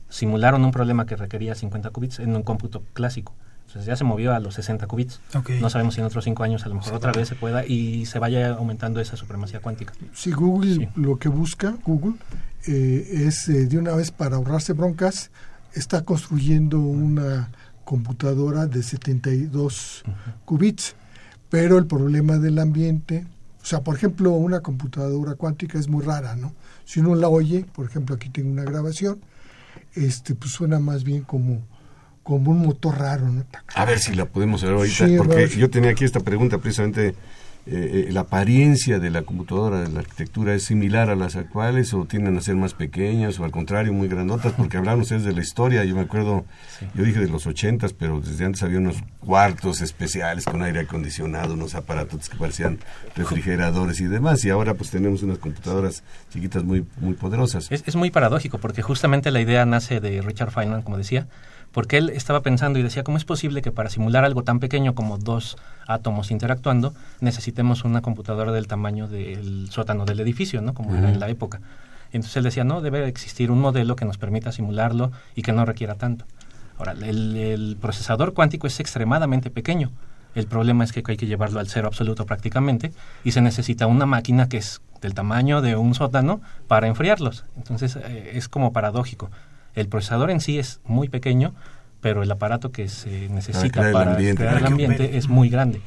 [0.09, 3.33] simularon un problema que requería 50 qubits en un cómputo clásico.
[3.67, 5.19] Entonces ya se movió a los 60 qubits.
[5.59, 8.05] No sabemos si en otros 5 años a lo mejor otra vez se pueda y
[8.05, 9.93] se vaya aumentando esa supremacía cuántica.
[10.13, 12.15] Si Google lo que busca, Google,
[12.65, 15.31] eh, es eh, de una vez para ahorrarse broncas,
[15.73, 17.49] está construyendo una
[17.83, 20.03] computadora de 72
[20.45, 20.95] qubits.
[21.49, 23.25] Pero el problema del ambiente,
[23.67, 26.53] o sea, por ejemplo, una computadora cuántica es muy rara, ¿no?
[26.85, 29.19] Si uno la oye, por ejemplo, aquí tengo una grabación,
[29.93, 31.61] este, pues suena más bien como
[32.23, 33.27] como un motor raro.
[33.27, 33.45] ¿no?
[33.75, 37.13] A ver si la podemos ver ahorita, porque yo tenía aquí esta pregunta precisamente.
[37.69, 41.93] Eh, eh, ¿La apariencia de la computadora, de la arquitectura, es similar a las actuales
[41.93, 44.53] o tienden a ser más pequeñas o al contrario muy grandotas?
[44.53, 46.45] Porque hablaron ustedes de la historia, yo me acuerdo,
[46.95, 51.55] yo dije de los ochentas, pero desde antes había unos cuartos especiales con aire acondicionado,
[51.55, 52.79] unos aparatos que parecían
[53.17, 57.67] refrigeradores y demás, y ahora pues tenemos unas computadoras chiquitas muy, muy poderosas.
[57.69, 61.27] Es, es muy paradójico, porque justamente la idea nace de Richard Feynman, como decía,
[61.77, 64.95] porque él estaba pensando y decía, ¿cómo es posible que para simular algo tan pequeño
[64.95, 70.73] como dos átomos interactuando necesitemos una computadora del tamaño del sótano del edificio, ¿no?
[70.73, 71.61] Como era en la época.
[72.11, 75.65] Entonces él decía, no, debe existir un modelo que nos permita simularlo y que no
[75.65, 76.25] requiera tanto.
[76.79, 79.91] Ahora, el, procesador cuántico es extremadamente pequeño.
[80.33, 82.91] El problema es que hay que llevarlo al cero absoluto prácticamente
[83.23, 87.45] y se necesita una máquina que es del tamaño de un sótano para enfriarlos.
[87.55, 89.29] Entonces eh, es como paradójico.
[89.77, 91.53] El procesador en sí es muy pequeño,
[92.01, 95.81] pero el aparato que se necesita para, crear el ambiente, es muy grande.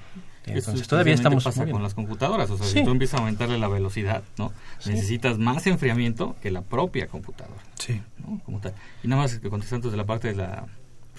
[0.46, 3.68] Entonces todavía estamos pasa con las computadoras, o sea, si tú empiezas a aumentarle la
[3.68, 4.52] velocidad, ¿no?
[4.86, 7.60] Necesitas más enfriamiento que la propia computadora.
[7.74, 8.00] Sí.
[8.44, 8.74] Como tal.
[9.02, 10.66] Y nada más contestando de la parte de la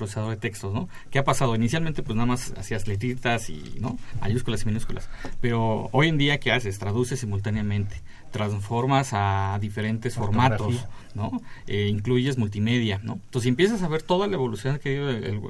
[0.01, 0.89] procesador de textos, ¿no?
[1.11, 1.55] ¿Qué ha pasado?
[1.55, 3.99] Inicialmente, pues nada más hacías letritas y, ¿no?
[4.19, 5.09] Mayúsculas y minúsculas.
[5.41, 6.79] Pero hoy en día, ¿qué haces?
[6.79, 11.41] Traduces simultáneamente transformas a diferentes formatos, ¿no?
[11.67, 13.13] Eh, incluyes multimedia, ¿no?
[13.13, 15.41] Entonces, si empiezas a ver toda la evolución que ha ido el, el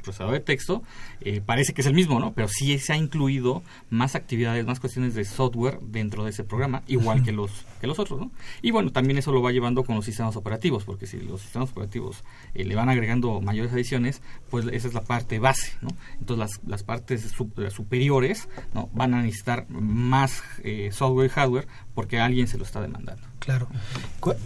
[0.00, 0.82] procesador de texto,
[1.20, 2.32] eh, parece que es el mismo, ¿no?
[2.32, 6.82] Pero sí se ha incluido más actividades, más cuestiones de software dentro de ese programa,
[6.86, 8.30] igual que los que los otros, ¿no?
[8.62, 11.70] Y bueno, también eso lo va llevando con los sistemas operativos, porque si los sistemas
[11.70, 15.90] operativos eh, le van agregando mayores adiciones, pues esa es la parte base, ¿no?
[16.18, 17.32] Entonces las, las partes
[17.70, 18.88] superiores, ¿no?
[18.92, 23.22] Van a necesitar más eh, software y hardware porque alguien se lo está demandando.
[23.38, 23.68] Claro.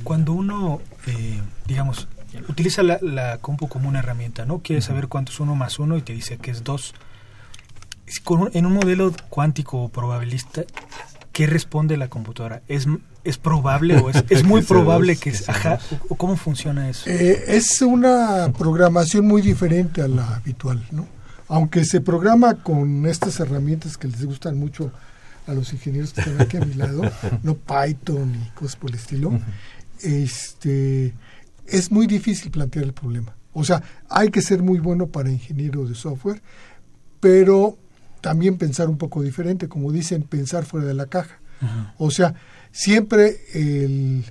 [0.02, 0.80] cuando uno,
[1.66, 2.08] digamos,
[2.48, 4.60] utiliza la, la, compu como una herramienta, ¿no?
[4.60, 6.94] Quiere saber cuánto es uno más uno y te dice que es dos.
[8.52, 10.64] en un modelo cuántico o probabilista,
[11.32, 12.62] ¿qué responde la computadora?
[12.68, 12.86] ¿Es,
[13.24, 15.32] es probable o es, es muy probable que...
[15.46, 17.08] Ajá, o, ¿Cómo funciona eso?
[17.08, 21.06] Eh, es una programación muy diferente a la habitual, ¿no?
[21.48, 24.92] Aunque se programa con estas herramientas que les gustan mucho
[25.46, 27.02] a los ingenieros que están aquí a mi lado,
[27.42, 29.32] no Python y cosas por el estilo,
[30.02, 31.14] este
[31.70, 33.36] es muy difícil plantear el problema.
[33.52, 36.40] O sea, hay que ser muy bueno para ingeniero de software,
[37.20, 37.76] pero
[38.20, 41.40] también pensar un poco diferente, como dicen, pensar fuera de la caja.
[41.96, 42.34] O sea,
[42.70, 44.24] siempre el,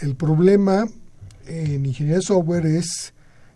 [0.00, 0.86] el problema
[1.46, 3.12] en ingeniería de software es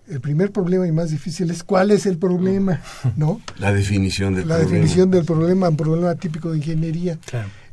[0.09, 2.83] el primer problema y más difícil es cuál es el problema,
[3.17, 3.41] ¿no?
[3.59, 4.73] La definición del la problema.
[4.73, 7.19] definición del problema, un problema típico de ingeniería.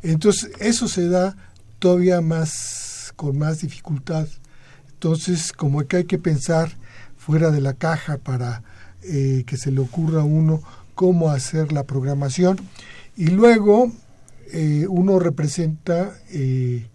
[0.03, 1.35] Entonces, eso se da
[1.79, 4.27] todavía más con más dificultad.
[5.05, 6.71] Entonces, como que hay que pensar
[7.15, 8.63] fuera de la caja para
[9.03, 10.63] eh, que se le ocurra a uno
[10.95, 12.57] cómo hacer la programación.
[13.15, 13.91] Y luego
[14.51, 16.87] eh, uno representa eh,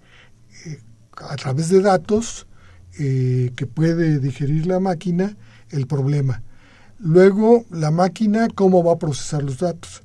[1.19, 2.49] a través de datos
[2.97, 5.37] que puede digerir la máquina
[5.71, 6.43] el problema.
[6.99, 10.03] Luego la máquina cómo va a procesar los datos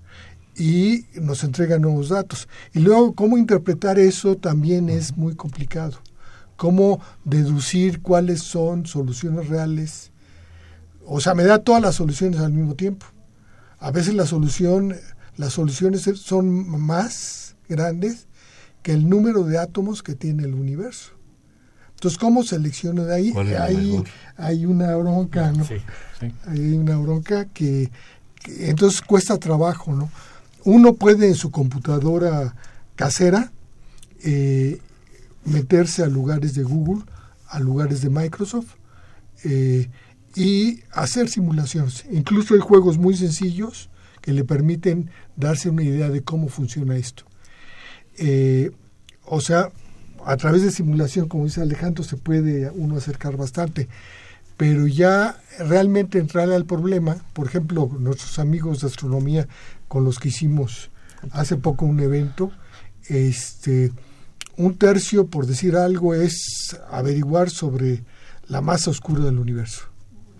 [0.55, 2.47] y nos entrega nuevos datos.
[2.71, 5.97] Y luego cómo interpretar eso también es muy complicado.
[6.55, 10.11] Cómo deducir cuáles son soluciones reales.
[11.05, 13.05] O sea, me da todas las soluciones al mismo tiempo.
[13.79, 14.95] A veces la solución,
[15.37, 18.27] las soluciones son más grandes
[18.81, 21.11] que el número de átomos que tiene el universo.
[21.95, 23.33] Entonces, ¿cómo selecciono de ahí?
[23.59, 24.03] Hay,
[24.37, 25.65] hay una bronca, ¿no?
[25.65, 25.75] Sí,
[26.45, 27.89] Hay una bronca que,
[28.41, 30.09] que, entonces cuesta trabajo, ¿no?
[30.65, 32.55] uno puede en su computadora
[32.95, 33.51] casera
[34.23, 34.81] eh,
[35.45, 37.03] meterse a lugares de Google,
[37.47, 38.75] a lugares de Microsoft
[39.43, 39.89] eh,
[40.35, 42.05] y hacer simulaciones.
[42.11, 43.89] Incluso hay juegos muy sencillos
[44.21, 47.25] que le permiten darse una idea de cómo funciona esto.
[48.17, 48.71] Eh,
[49.23, 49.71] o sea,
[50.25, 53.87] a través de simulación, como dice Alejandro, se puede uno acercar bastante.
[54.57, 59.47] Pero ya realmente entrar al problema, por ejemplo, nuestros amigos de astronomía
[59.87, 60.89] con los que hicimos
[61.31, 62.51] hace poco un evento.
[63.07, 63.91] Este,
[64.57, 68.03] un tercio, por decir algo, es averiguar sobre
[68.47, 69.83] la masa oscura del universo.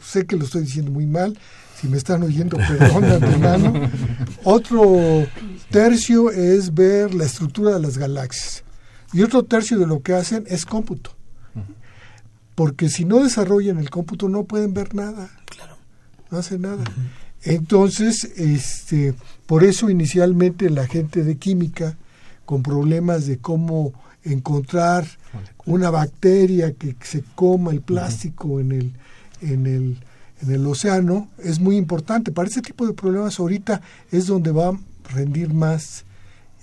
[0.01, 1.37] Sé que lo estoy diciendo muy mal,
[1.79, 3.89] si me están oyendo, perdón de antemano.
[4.43, 5.27] Otro
[5.69, 8.63] tercio es ver la estructura de las galaxias.
[9.13, 11.11] Y otro tercio de lo que hacen es cómputo.
[12.53, 15.29] Porque si no desarrollan el cómputo no pueden ver nada.
[15.45, 15.77] Claro.
[16.31, 16.83] No hacen nada.
[17.43, 19.13] Entonces, este,
[19.45, 21.97] por eso inicialmente la gente de química,
[22.45, 23.93] con problemas de cómo
[24.25, 25.07] encontrar
[25.65, 28.93] una bacteria que se coma el plástico en el,
[29.41, 29.97] en el,
[30.41, 32.31] en el océano, es muy importante.
[32.31, 34.79] Para ese tipo de problemas ahorita es donde va a
[35.13, 36.05] rendir más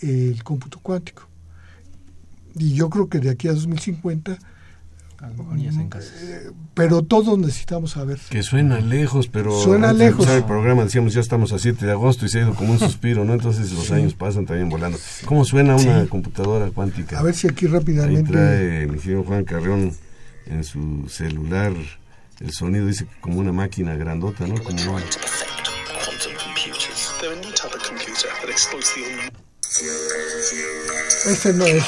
[0.01, 1.29] el cómputo cuántico.
[2.55, 4.39] Y yo creo que de aquí a 2050
[5.23, 8.19] eh, pero todos necesitamos saber.
[8.29, 10.29] Que suena lejos, pero suena lejos.
[10.29, 12.79] el programa decíamos ya estamos a 7 de agosto y se ha ido como un
[12.81, 13.35] suspiro, ¿no?
[13.35, 14.99] Entonces los años pasan también volando.
[15.25, 17.19] ¿Cómo suena una computadora cuántica?
[17.19, 18.31] A ver si aquí rápidamente.
[18.31, 19.93] Ahí trae el ingeniero Juan Carrión
[20.47, 21.73] en su celular
[22.43, 24.61] el sonido dice como una máquina grandota, ¿no?
[24.63, 25.05] Como una...
[31.25, 31.83] Este no es.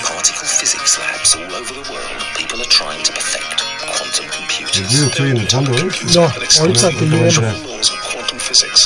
[4.74, 6.14] El ruido que en el fondo es.
[6.14, 7.42] No, ahorita que yo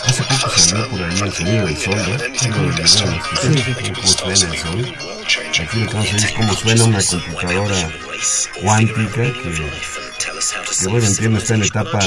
[0.04, 2.18] Hace poco salió por ahí el sonido del sol, ¿no?
[2.87, 3.08] Sí.
[3.94, 4.96] Cómo suena el sol.
[5.61, 7.92] Aquí lo que vamos a ver es cómo suena una computadora
[8.62, 9.32] cuántica que,
[10.80, 12.00] que bueno, entiendo está en etapa,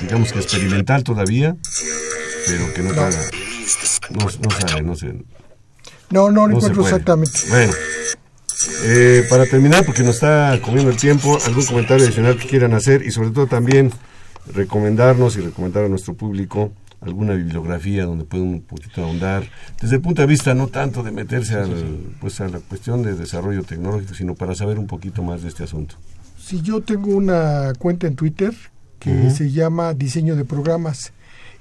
[0.00, 1.56] digamos que experimental todavía,
[2.46, 3.45] pero que no, no.
[4.10, 5.24] No, no sabe, no sé.
[6.10, 7.40] No, no, no encuentro exactamente.
[7.48, 7.72] Bueno,
[8.84, 13.02] eh, para terminar, porque nos está comiendo el tiempo, algún comentario adicional que quieran hacer
[13.02, 13.92] y sobre todo también
[14.52, 19.44] recomendarnos y recomendar a nuestro público alguna bibliografía donde puedan un poquito ahondar,
[19.80, 21.70] desde el punto de vista no tanto de meterse al,
[22.20, 25.64] pues a la cuestión de desarrollo tecnológico, sino para saber un poquito más de este
[25.64, 25.96] asunto.
[26.38, 28.54] Si yo tengo una cuenta en Twitter
[28.98, 31.12] que se llama Diseño de Programas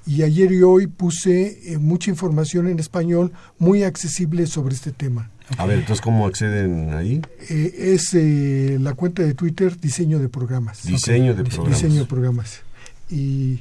[0.06, 5.32] y ayer y hoy puse eh, mucha información en español muy accesible sobre este tema.
[5.58, 7.22] A ver, entonces, ¿cómo acceden ahí?
[7.50, 10.86] Eh, es eh, la cuenta de Twitter Diseño de Programas.
[10.86, 11.82] Diseño de Programas.
[11.82, 12.62] Diseño de Programas.
[13.10, 13.60] Y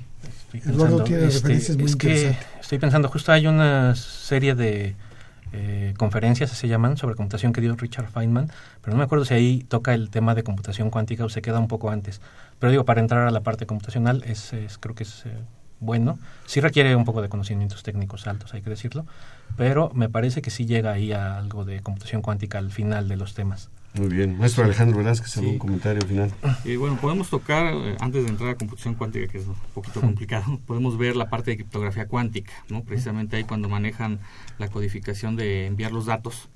[0.53, 2.47] Eduardo tiene este, referencias muy interesantes.
[2.61, 4.97] estoy pensando, justo hay una serie de
[5.97, 9.65] conferencias, se llaman, sobre computación que dio Richard Feynman, pero no me acuerdo si ahí
[9.69, 12.21] toca el tema de computación cuántica o se queda un poco antes.
[12.59, 15.23] Pero digo, para entrar a la parte computacional, es, es creo que es
[15.85, 16.19] bueno.
[16.47, 19.07] Sí requiere un poco de conocimientos técnicos altos, hay que decirlo,
[19.57, 23.17] pero me parece que sí llega ahí a algo de computación cuántica al final de
[23.17, 23.71] los temas.
[23.95, 24.37] Muy bien.
[24.39, 26.33] Maestro Alejandro Velázquez, ¿algún comentario final?
[26.65, 30.01] Y bueno, podemos tocar, eh, antes de entrar a computación cuántica, que es un poquito
[30.01, 32.83] complicado, podemos ver la parte de criptografía cuántica, ¿no?
[32.83, 34.19] Precisamente ahí cuando manejan
[34.59, 36.49] la codificación de enviar los datos,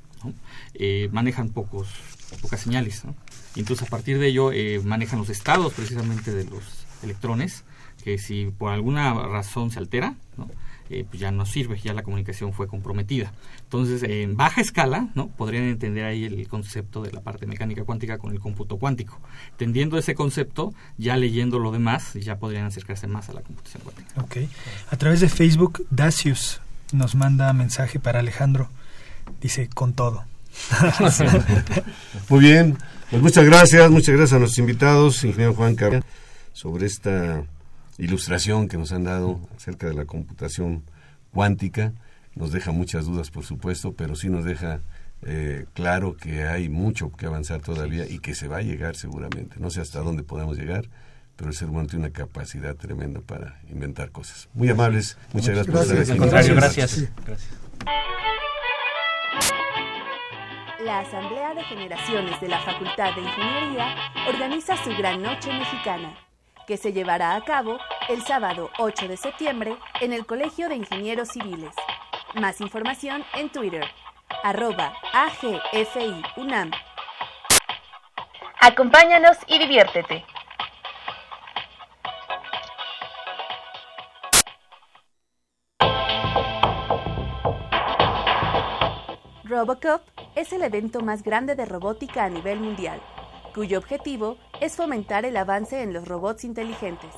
[0.74, 1.88] eh, manejan pocos,
[2.42, 3.14] pocas señales, ¿no?
[3.54, 6.62] entonces a partir de ello eh, manejan los estados precisamente de los
[7.02, 7.64] electrones
[8.08, 10.48] que si por alguna razón se altera, ¿no?
[10.88, 13.34] Eh, pues ya no sirve, ya la comunicación fue comprometida.
[13.64, 15.28] Entonces, en baja escala, ¿no?
[15.28, 19.20] Podrían entender ahí el concepto de la parte mecánica cuántica con el cómputo cuántico.
[19.50, 24.22] Entendiendo ese concepto, ya leyendo lo demás, ya podrían acercarse más a la computación cuántica.
[24.22, 24.36] Ok.
[24.90, 28.70] A través de Facebook, Dacius nos manda mensaje para Alejandro.
[29.42, 30.24] Dice, con todo.
[32.30, 32.78] Muy bien,
[33.10, 36.02] pues muchas gracias, muchas gracias a nuestros invitados, ingeniero Juan Carlos,
[36.54, 37.44] sobre esta
[37.98, 40.84] ilustración que nos han dado acerca de la computación
[41.32, 41.92] cuántica.
[42.34, 44.80] Nos deja muchas dudas, por supuesto, pero sí nos deja
[45.22, 49.56] eh, claro que hay mucho que avanzar todavía y que se va a llegar seguramente.
[49.58, 50.88] No sé hasta dónde podemos llegar,
[51.36, 54.48] pero el ser humano tiene una capacidad tremenda para inventar cosas.
[54.54, 55.74] Muy amables, muchas, gracias,
[56.16, 56.52] por estar aquí.
[56.52, 57.08] Gracias.
[57.24, 57.58] gracias.
[60.84, 63.94] La Asamblea de Generaciones de la Facultad de Ingeniería
[64.28, 66.14] organiza su Gran Noche Mexicana,
[66.68, 67.78] que se llevará a cabo
[68.10, 71.74] el sábado 8 de septiembre en el Colegio de Ingenieros Civiles.
[72.34, 73.86] Más información en Twitter,
[74.44, 76.70] arroba AGFI UNAM.
[78.60, 80.26] Acompáñanos y diviértete.
[89.44, 90.02] Robocop
[90.34, 93.00] es el evento más grande de robótica a nivel mundial,
[93.58, 97.10] cuyo objetivo es fomentar el avance en los robots inteligentes.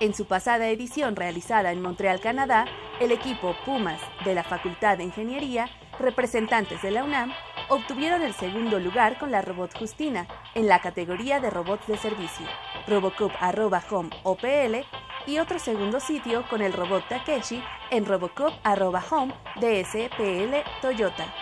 [0.00, 2.64] En su pasada edición realizada en Montreal, Canadá,
[2.98, 7.32] el equipo Pumas de la Facultad de Ingeniería, representantes de la UNAM,
[7.68, 12.46] obtuvieron el segundo lugar con la robot Justina en la categoría de robots de servicio,
[12.88, 14.84] Robocop.home OPL,
[15.28, 17.62] y otro segundo sitio con el robot Takeshi
[17.92, 21.32] en Robocop.home DSPL Toyota.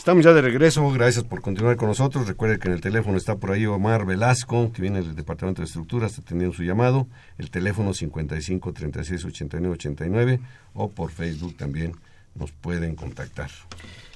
[0.00, 2.26] Estamos ya de regreso, gracias por continuar con nosotros.
[2.26, 5.66] Recuerde que en el teléfono está por ahí Omar Velasco, que viene del Departamento de
[5.66, 7.06] Estructuras, está atendiendo su llamado.
[7.36, 10.40] El teléfono 55 36 89 89
[10.72, 11.92] o por Facebook también
[12.34, 13.50] nos pueden contactar.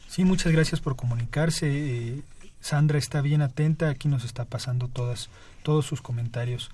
[0.08, 1.66] Sí, muchas gracias por comunicarse.
[1.68, 2.22] Eh,
[2.60, 5.28] Sandra está bien atenta, aquí nos está pasando todas,
[5.62, 6.70] todos sus comentarios.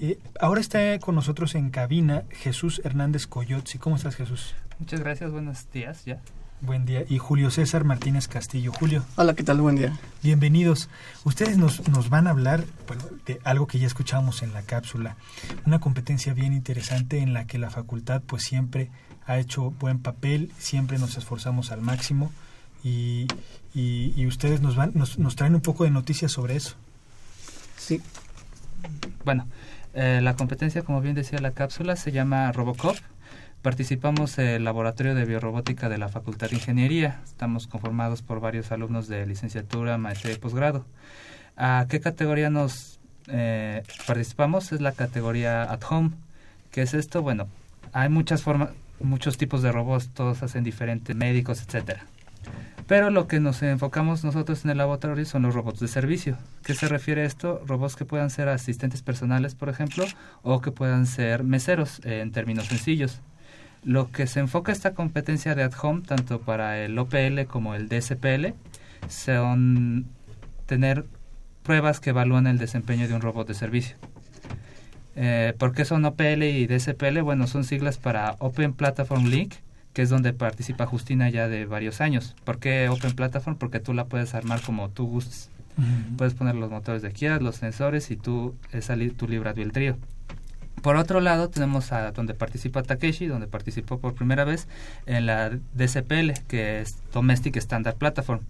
[0.00, 3.78] Eh, ahora está con nosotros en cabina Jesús Hernández Coyotzi.
[3.78, 4.56] ¿Cómo estás, Jesús?
[4.80, 6.20] Muchas gracias, buenos días ya.
[6.60, 7.04] Buen día.
[7.08, 8.72] Y Julio César Martínez Castillo.
[8.72, 9.04] Julio.
[9.14, 9.60] Hola, ¿qué tal?
[9.60, 9.96] Buen día.
[10.24, 10.88] Bienvenidos.
[11.22, 12.64] Ustedes nos, nos van a hablar
[13.26, 15.16] de algo que ya escuchamos en la cápsula,
[15.66, 18.90] una competencia bien interesante en la que la facultad pues siempre
[19.24, 22.32] ha hecho buen papel, siempre nos esforzamos al máximo
[22.82, 23.28] y,
[23.72, 26.74] y, ustedes nos, van, nos, nos, traen un poco de noticias sobre eso.
[27.76, 28.02] Sí.
[29.24, 29.46] Bueno,
[29.94, 32.96] eh, la competencia, como bien decía la cápsula, se llama Robocop
[33.62, 37.20] Participamos en el Laboratorio de Biorrobótica de la Facultad de Ingeniería.
[37.24, 40.86] Estamos conformados por varios alumnos de licenciatura, maestría y posgrado.
[41.56, 44.70] ¿A qué categoría nos eh, participamos?
[44.70, 46.12] Es la categoría at home.
[46.70, 47.20] ¿Qué es esto?
[47.20, 47.48] Bueno,
[47.92, 52.06] hay muchas formas, muchos tipos de robots, todos hacen diferentes médicos, etcétera.
[52.86, 56.38] Pero lo que nos enfocamos nosotros en el laboratorio son los robots de servicio.
[56.62, 57.60] ¿Qué se refiere a esto?
[57.66, 60.04] Robots que puedan ser asistentes personales, por ejemplo,
[60.42, 63.20] o que puedan ser meseros, en términos sencillos.
[63.84, 67.88] Lo que se enfoca esta competencia de at home, tanto para el OPL como el
[67.88, 68.54] DSPL,
[69.08, 70.06] son
[70.66, 71.04] tener
[71.62, 73.96] pruebas que evalúan el desempeño de un robot de servicio.
[75.16, 77.20] Eh, ¿Por qué son OPL y DSPL?
[77.22, 79.54] Bueno, son siglas para Open Platform Link,
[79.92, 82.36] que es donde participa Justina ya de varios años.
[82.44, 83.56] ¿Por qué Open Platform?
[83.56, 85.50] Porque tú la puedes armar como tú gustes.
[86.16, 89.96] Puedes poner los motores de Kia, los sensores y tú es tu libre albedrío.
[90.82, 94.68] Por otro lado, tenemos a donde participa Takeshi, donde participó por primera vez
[95.06, 98.40] en la DCPL, que es Domestic Standard Platform.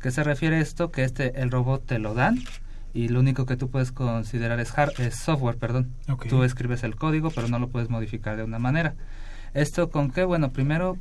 [0.00, 0.90] ¿Qué se refiere a esto?
[0.90, 2.38] Que este, el robot te lo dan
[2.94, 5.92] y lo único que tú puedes considerar es, es software, perdón.
[6.28, 8.94] Tú escribes el código, pero no lo puedes modificar de una manera.
[9.54, 10.24] ¿Esto con qué?
[10.24, 10.96] Bueno, primero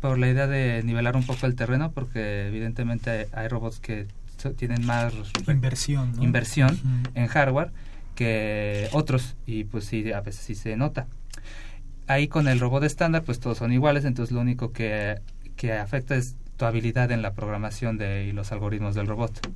[0.00, 4.08] por la idea de nivelar un poco el terreno, porque evidentemente hay, robots que
[4.56, 5.14] tienen más
[5.46, 6.78] inversión, inversión
[7.14, 7.70] en hardware
[8.14, 11.06] que otros y pues sí, a veces sí se nota.
[12.06, 15.20] Ahí con el robot estándar pues todos son iguales, entonces lo único que,
[15.56, 19.48] que afecta es tu habilidad en la programación de, y los algoritmos del robot.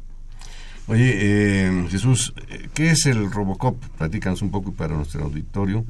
[0.89, 2.33] Oye, eh, Jesús,
[2.73, 3.77] ¿qué es el Robocop?
[3.99, 5.85] Platícanos un poco para nuestro auditorio.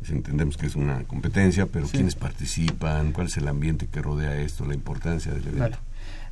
[0.00, 3.12] Pues entendemos que es una competencia, pero ¿quiénes participan?
[3.12, 4.66] ¿Cuál es el ambiente que rodea esto?
[4.66, 5.78] ¿La importancia del evento?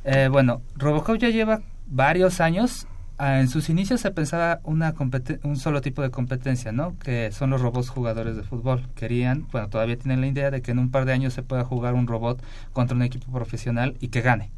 [0.03, 2.87] Eh, bueno, Robocop ya lleva varios años
[3.19, 4.93] en sus inicios se pensaba una
[5.43, 6.97] un solo tipo de competencia, ¿no?
[6.99, 8.87] Que son los robots jugadores de fútbol.
[8.95, 11.63] Querían, bueno, todavía tienen la idea de que en un par de años se pueda
[11.63, 12.41] jugar un robot
[12.71, 14.51] contra un equipo profesional y que gane.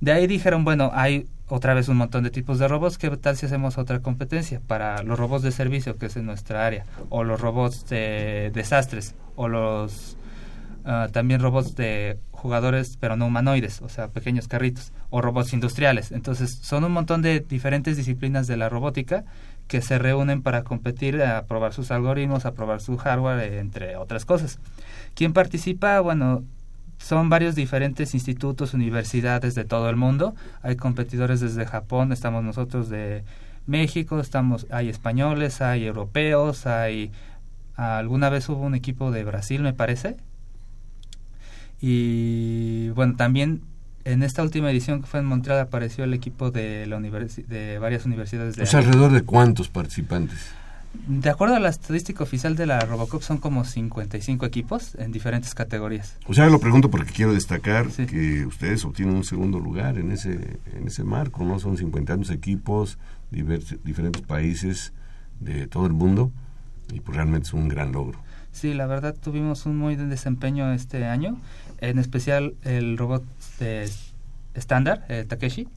[0.00, 3.36] De ahí dijeron, bueno, hay otra vez un montón de tipos de robots, ¿qué tal
[3.36, 7.24] si hacemos otra competencia para los robots de servicio, que es en nuestra área, o
[7.24, 10.16] los robots de desastres, o los
[10.86, 16.12] ah, también robots de jugadores, pero no humanoides, o sea, pequeños carritos, o robots industriales.
[16.12, 19.24] Entonces, son un montón de diferentes disciplinas de la robótica
[19.68, 24.24] que se reúnen para competir, a probar sus algoritmos, a probar su hardware, entre otras
[24.24, 24.60] cosas.
[25.14, 26.00] ¿Quién participa?
[26.00, 26.44] Bueno,
[26.98, 30.34] son varios diferentes institutos, universidades de todo el mundo.
[30.62, 33.24] Hay competidores desde Japón, estamos nosotros de
[33.66, 37.12] México, estamos, hay españoles, hay europeos, hay
[37.74, 40.16] alguna vez hubo un equipo de Brasil, me parece.
[41.80, 43.62] Y bueno, también
[44.04, 48.06] en esta última edición que fue en Montreal apareció el equipo de la de varias
[48.06, 50.38] universidades de O sea, alrededor de cuántos participantes?
[51.06, 55.54] De acuerdo a la estadística oficial de la Robocop, son como 55 equipos en diferentes
[55.54, 56.16] categorías.
[56.26, 60.58] O sea, lo pregunto porque quiero destacar que ustedes obtienen un segundo lugar en ese,
[60.72, 61.58] en ese marco, ¿no?
[61.58, 62.98] Son 50 equipos,
[63.30, 64.92] diferentes países
[65.40, 66.32] de todo el mundo,
[66.92, 68.20] y pues realmente es un gran logro.
[68.56, 71.38] Sí, la verdad tuvimos un muy buen desempeño este año,
[71.82, 73.22] en especial el robot
[74.54, 75.68] estándar, Takeshi,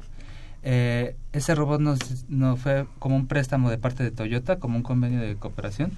[0.64, 2.00] eh, ese robot nos,
[2.30, 5.92] nos, fue como un préstamo de parte de Toyota, como un convenio de cooperación,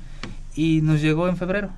[0.56, 1.70] y nos llegó en febrero.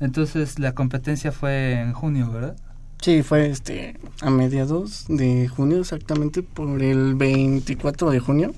[0.00, 2.56] Entonces la competencia fue en junio, ¿verdad?
[3.02, 8.54] Sí, fue este a mediados de junio, exactamente por el 24 de junio.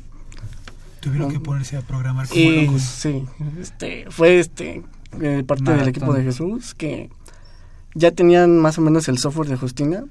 [1.00, 3.24] Tuvieron que ponerse a programar como y, Sí,
[3.60, 4.84] este, fue este
[5.46, 7.10] parte del equipo de Jesús que
[7.94, 10.04] ya tenían más o menos el software de Justina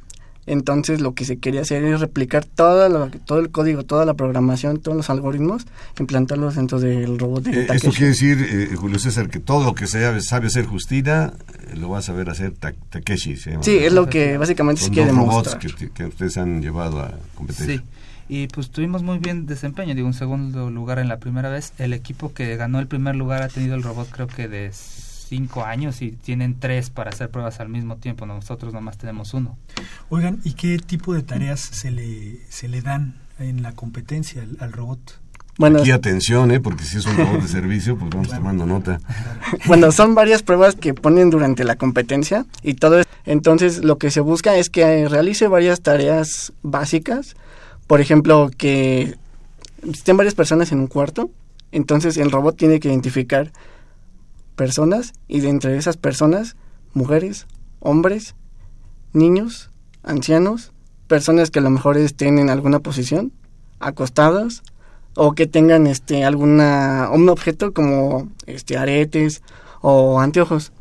[0.46, 4.82] entonces lo que se quería hacer es replicar todo, todo el código, toda la programación,
[4.82, 5.66] todos los algoritmos,
[6.00, 9.74] implantarlos dentro del robot de eh, Esto quiere decir, eh, Julio César, que todo lo
[9.74, 11.34] que sabe, sabe hacer Justina
[11.72, 13.38] eh, lo va a saber hacer Takeshi.
[13.38, 15.62] sí, es lo que básicamente se quiere demostrar.
[15.62, 17.78] robots que, que, ustedes han llevado a competencia.
[17.78, 17.84] Sí,
[18.28, 21.74] y pues tuvimos muy bien desempeño, digo, un segundo lugar en la primera vez.
[21.78, 24.72] El equipo que ganó el primer lugar ha tenido el robot creo que de
[25.34, 28.26] cinco años y tienen tres para hacer pruebas al mismo tiempo.
[28.26, 29.58] Nosotros nomás tenemos uno.
[30.10, 34.72] Oigan, ¿y qué tipo de tareas se le, se le dan en la competencia al,
[34.72, 35.20] robot?
[35.58, 36.60] Bueno, Aquí atención, ¿eh?
[36.60, 39.00] porque si es un robot de servicio, pues vamos tomando nota.
[39.66, 43.04] Bueno, son varias pruebas que ponen durante la competencia y todo.
[43.26, 47.36] Entonces, lo que se busca es que realice varias tareas básicas.
[47.88, 49.16] Por ejemplo, que
[49.92, 51.30] estén varias personas en un cuarto.
[51.72, 53.52] Entonces, el robot tiene que identificar
[54.56, 56.56] personas y de entre esas personas,
[56.94, 57.48] mujeres,
[57.80, 58.36] hombres,
[59.12, 59.72] niños,
[60.04, 60.72] ancianos,
[61.08, 63.32] personas que a lo mejor estén en alguna posición,
[63.80, 64.64] acostadas,
[65.16, 69.42] o que tengan este alguna un objeto como este aretes
[69.82, 70.72] o anteojos.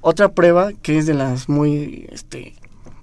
[0.00, 2.54] Otra prueba que es de las muy este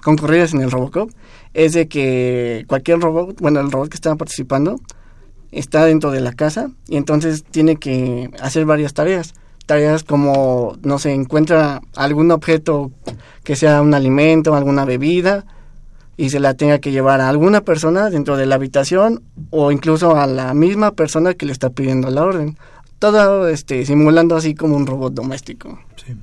[0.07, 1.11] concurridas en el Robocop
[1.53, 4.79] es de que cualquier robot, bueno, el robot que está participando
[5.51, 9.33] está dentro de la casa y entonces tiene que hacer varias tareas
[9.65, 12.89] tareas como, no sé, encuentra algún objeto
[13.43, 15.45] que sea un alimento, alguna bebida,
[16.15, 20.15] y se la tenga que llevar a alguna persona dentro de la habitación o incluso
[20.15, 22.57] a la misma persona que le está pidiendo la orden.
[22.97, 25.77] Todo este, simulando así como un robot doméstico.
[25.97, 26.15] Sí.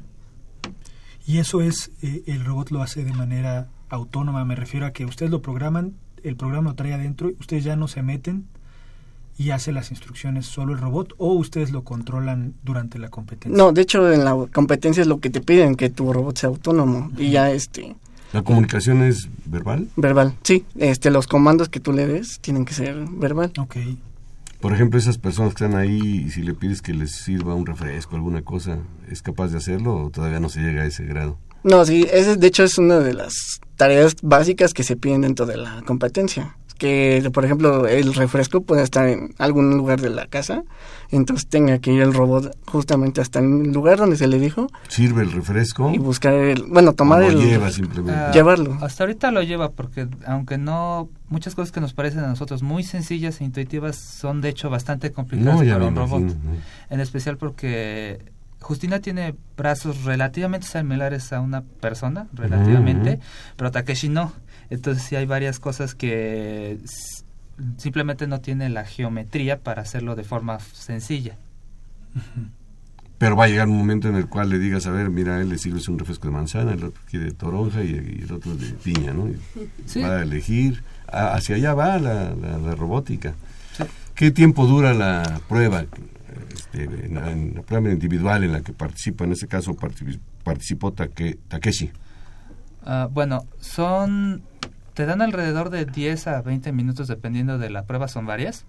[1.26, 5.04] Y eso es, eh, el robot lo hace de manera autónoma, me refiero a que
[5.04, 8.46] ustedes lo programan, el programa lo trae adentro, ustedes ya no se meten
[9.36, 13.56] y hace las instrucciones solo el robot o ustedes lo controlan durante la competencia?
[13.56, 16.48] No, de hecho en la competencia es lo que te piden, que tu robot sea
[16.48, 17.96] autónomo y ya este...
[18.32, 19.88] ¿La comunicación es verbal?
[19.96, 20.64] Verbal, sí.
[20.76, 23.52] Este, los comandos que tú le des tienen que ser verbal.
[23.58, 23.76] Ok.
[24.60, 28.16] Por ejemplo, esas personas que están ahí, si le pides que les sirva un refresco,
[28.16, 28.78] alguna cosa,
[29.08, 31.38] ¿es capaz de hacerlo o todavía no se llega a ese grado?
[31.64, 35.46] No, sí, ese de hecho es una de las tareas básicas que se piden dentro
[35.46, 40.26] de la competencia que por ejemplo el refresco puede estar en algún lugar de la
[40.26, 40.64] casa,
[41.10, 44.66] entonces tenga que ir el robot justamente hasta el lugar donde se le dijo.
[44.88, 45.92] Sirve el refresco.
[45.92, 47.38] Y buscar el, bueno, tomar el...
[47.38, 48.20] lleva simplemente.
[48.20, 48.76] Ah, llevarlo.
[48.80, 52.82] Hasta ahorita lo lleva porque aunque no, muchas cosas que nos parecen a nosotros muy
[52.82, 56.24] sencillas e intuitivas son de hecho bastante complicadas para un robot.
[56.90, 58.33] En especial porque
[58.64, 63.20] Justina tiene brazos relativamente similares a una persona, relativamente,
[63.56, 64.32] pero Takeshi no.
[64.70, 66.78] Entonces sí hay varias cosas que
[67.76, 71.36] simplemente no tiene la geometría para hacerlo de forma sencilla.
[73.18, 75.50] Pero va a llegar un momento en el cual le digas, a ver, mira, él
[75.50, 79.12] le sirves un refresco de manzana, el otro quiere toronja y, el otro de piña,
[79.12, 79.28] ¿no?
[80.02, 83.34] Va a elegir, hacia allá va la, la, robótica.
[84.14, 85.84] ¿Qué tiempo dura la prueba?
[86.74, 89.76] Este, en, la, prueba individual en la que participa, en este caso
[90.42, 91.90] participó Takeshi.
[92.84, 94.42] Ah, bueno, son
[94.94, 98.64] te dan alrededor de 10 a 20 minutos dependiendo de la prueba, son varias.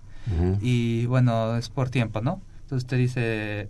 [0.60, 2.42] Y bueno, es por tiempo, ¿no?
[2.64, 3.70] Entonces te dice,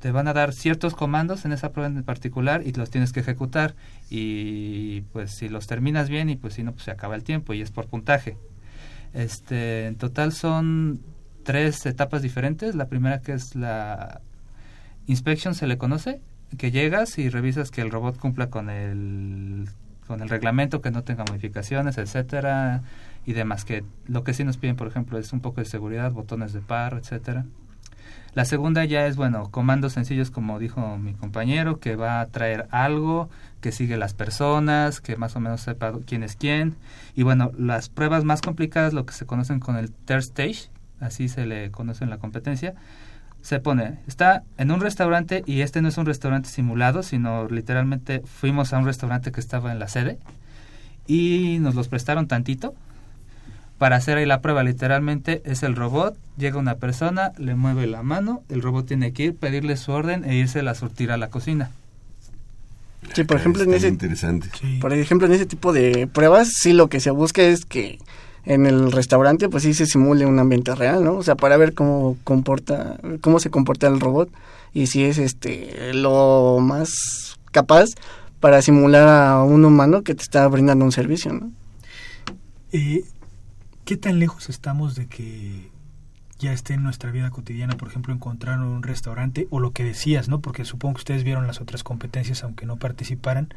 [0.00, 3.20] te van a dar ciertos comandos en esa prueba en particular y los tienes que
[3.20, 3.74] ejecutar.
[4.08, 7.52] Y pues si los terminas bien y pues si no, pues se acaba el tiempo
[7.52, 8.38] y es por puntaje.
[9.12, 11.00] Este, en total son
[11.42, 12.74] tres etapas diferentes.
[12.74, 14.20] La primera que es la
[15.06, 16.20] inspection se le conoce,
[16.58, 19.68] que llegas y revisas que el robot cumpla con el
[20.06, 22.82] con el reglamento, que no tenga modificaciones, etcétera,
[23.24, 23.64] y demás.
[23.64, 26.60] Que lo que sí nos piden, por ejemplo, es un poco de seguridad, botones de
[26.60, 27.46] par, etcétera.
[28.34, 32.66] La segunda ya es, bueno, comandos sencillos, como dijo mi compañero, que va a traer
[32.70, 33.28] algo,
[33.60, 36.76] que sigue las personas, que más o menos sepa quién es quién.
[37.14, 40.70] Y bueno, las pruebas más complicadas, lo que se conocen con el third stage,
[41.02, 42.74] así se le conoce en la competencia,
[43.42, 48.22] se pone, está en un restaurante y este no es un restaurante simulado, sino literalmente
[48.24, 50.18] fuimos a un restaurante que estaba en la sede
[51.06, 52.74] y nos los prestaron tantito
[53.78, 54.62] para hacer ahí la prueba.
[54.62, 59.24] Literalmente es el robot, llega una persona, le mueve la mano, el robot tiene que
[59.24, 61.70] ir, pedirle su orden e irse a surtir a la cocina.
[63.12, 64.48] Sí, por ejemplo, en ese, interesante.
[64.80, 67.98] por ejemplo, en ese tipo de pruebas, sí lo que se busca es que
[68.44, 71.14] en el restaurante pues sí se simule un ambiente real, ¿no?
[71.14, 74.30] O sea, para ver cómo comporta cómo se comporta el robot
[74.72, 77.90] y si es este lo más capaz
[78.40, 81.52] para simular a un humano que te está brindando un servicio, ¿no?
[82.72, 83.04] Eh,
[83.84, 85.70] ¿Qué tan lejos estamos de que
[86.38, 90.28] ya esté en nuestra vida cotidiana, por ejemplo, encontrar un restaurante o lo que decías,
[90.28, 90.40] ¿no?
[90.40, 93.54] Porque supongo que ustedes vieron las otras competencias aunque no participaran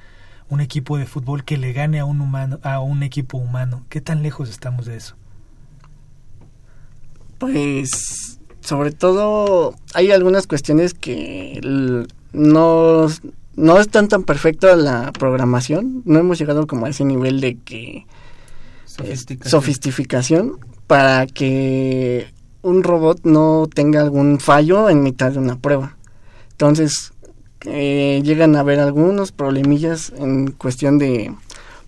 [0.50, 3.86] un equipo de fútbol que le gane a un humano a un equipo humano.
[3.89, 5.16] Qué tan lejos estamos de eso
[7.38, 11.60] pues sobre todo hay algunas cuestiones que
[12.34, 13.08] no
[13.56, 16.02] no están tan perfecta la programación.
[16.06, 18.06] No hemos llegado como a ese nivel de que
[18.86, 22.28] sofisticación, sofisticación para que
[22.62, 25.96] un robot no tenga algún fallo en mitad de una prueba.
[26.52, 27.14] Entonces
[27.66, 31.34] eh, llegan a haber algunos problemillas en cuestión de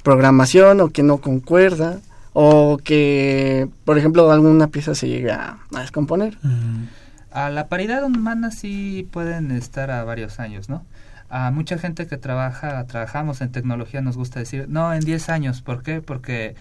[0.04, 2.00] programación o que no concuerda
[2.34, 6.38] o que, por ejemplo, alguna pieza se llega a descomponer.
[7.32, 10.86] A la paridad humana sí pueden estar a varios años, ¿no?
[11.30, 15.62] A mucha gente que trabaja, trabajamos en tecnología nos gusta decir, no, en 10 años,
[15.62, 16.02] ¿por qué?
[16.02, 16.56] Porque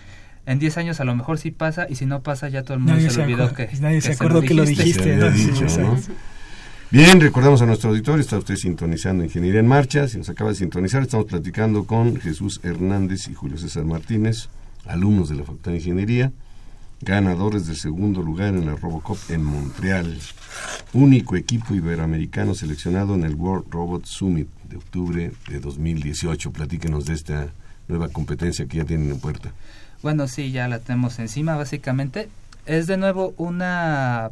[0.47, 2.81] en 10 años a lo mejor sí pasa y si no pasa ya todo el
[2.81, 5.19] mundo se, olvidó que Nadie se acordó que lo dijiste.
[6.89, 10.57] Bien, recordamos a nuestro auditorio, está usted sintonizando Ingeniería en Marcha, si nos acaba de
[10.57, 14.49] sintonizar, estamos platicando con Jesús Hernández y Julio César Martínez,
[14.87, 16.31] alumnos de la Facultad de Ingeniería,
[17.01, 20.17] ganadores del segundo lugar en la Robocop en Montreal,
[20.93, 26.53] único equipo iberoamericano seleccionado en el World Robot Summit de octubre de 2018.
[26.53, 27.49] Platíquenos de esta
[27.89, 29.53] nueva competencia que ya tienen en puerta.
[30.03, 32.29] Bueno, sí, ya la tenemos encima, básicamente.
[32.65, 34.31] Es de nuevo una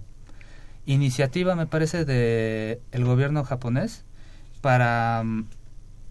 [0.86, 4.04] iniciativa, me parece, de el gobierno japonés
[4.60, 5.46] para mm,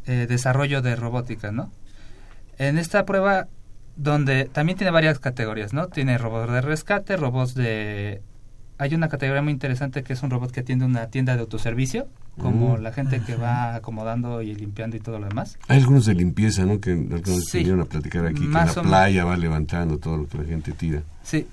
[0.05, 1.71] eh, desarrollo de robótica, ¿no?
[2.57, 3.47] En esta prueba,
[3.95, 5.87] donde también tiene varias categorías, ¿no?
[5.87, 8.21] Tiene robots de rescate, robots de...
[8.79, 12.07] Hay una categoría muy interesante que es un robot que atiende una tienda de autoservicio,
[12.39, 12.81] como mm.
[12.81, 15.57] la gente que va acomodando y limpiando y todo lo demás.
[15.67, 16.79] Hay algunos de limpieza, ¿no?
[16.81, 20.43] Que algunos vinieron a platicar aquí, que la playa va levantando todo lo que la
[20.43, 21.03] gente tira.
[21.21, 21.47] Sí,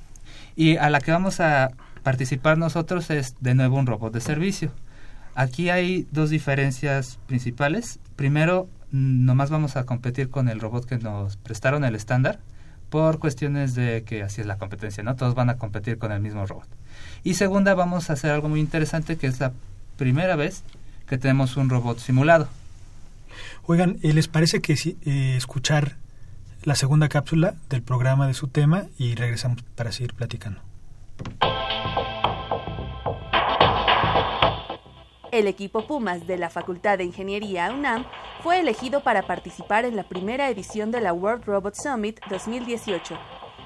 [0.56, 1.70] y a la que vamos a
[2.02, 4.72] participar nosotros es de nuevo un robot de servicio.
[5.34, 7.98] Aquí hay dos diferencias principales.
[8.16, 12.40] Primero, nomás vamos a competir con el robot que nos prestaron el estándar
[12.90, 15.14] por cuestiones de que así es la competencia, ¿no?
[15.14, 16.68] Todos van a competir con el mismo robot.
[17.22, 19.52] Y segunda, vamos a hacer algo muy interesante que es la
[19.96, 20.64] primera vez
[21.06, 22.48] que tenemos un robot simulado.
[23.66, 25.96] Oigan, ¿les parece que eh, escuchar
[26.64, 30.69] la segunda cápsula del programa de su tema y regresamos para seguir platicando?
[35.32, 38.04] El equipo Pumas de la Facultad de Ingeniería UNAM
[38.42, 43.16] fue elegido para participar en la primera edición de la World Robot Summit 2018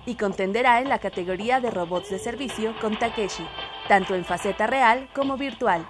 [0.05, 3.47] y contenderá en la categoría de robots de servicio con Takeshi,
[3.89, 5.89] tanto en faceta real como virtual.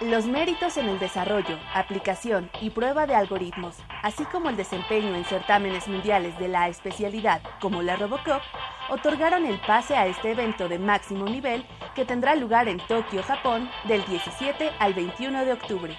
[0.00, 5.26] Los méritos en el desarrollo, aplicación y prueba de algoritmos, así como el desempeño en
[5.26, 8.40] certámenes mundiales de la especialidad como la Robocop,
[8.88, 13.68] otorgaron el pase a este evento de máximo nivel que tendrá lugar en Tokio, Japón,
[13.88, 15.94] del 17 al 21 de octubre.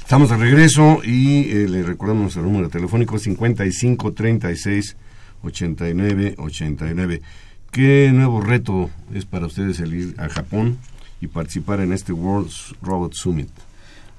[0.00, 4.96] Estamos de regreso y eh, le recordamos el número telefónico 55 36
[5.44, 7.22] 89 89.
[7.76, 10.78] ¿Qué nuevo reto es para ustedes el ir a Japón
[11.20, 12.50] y participar en este World
[12.80, 13.50] Robot Summit?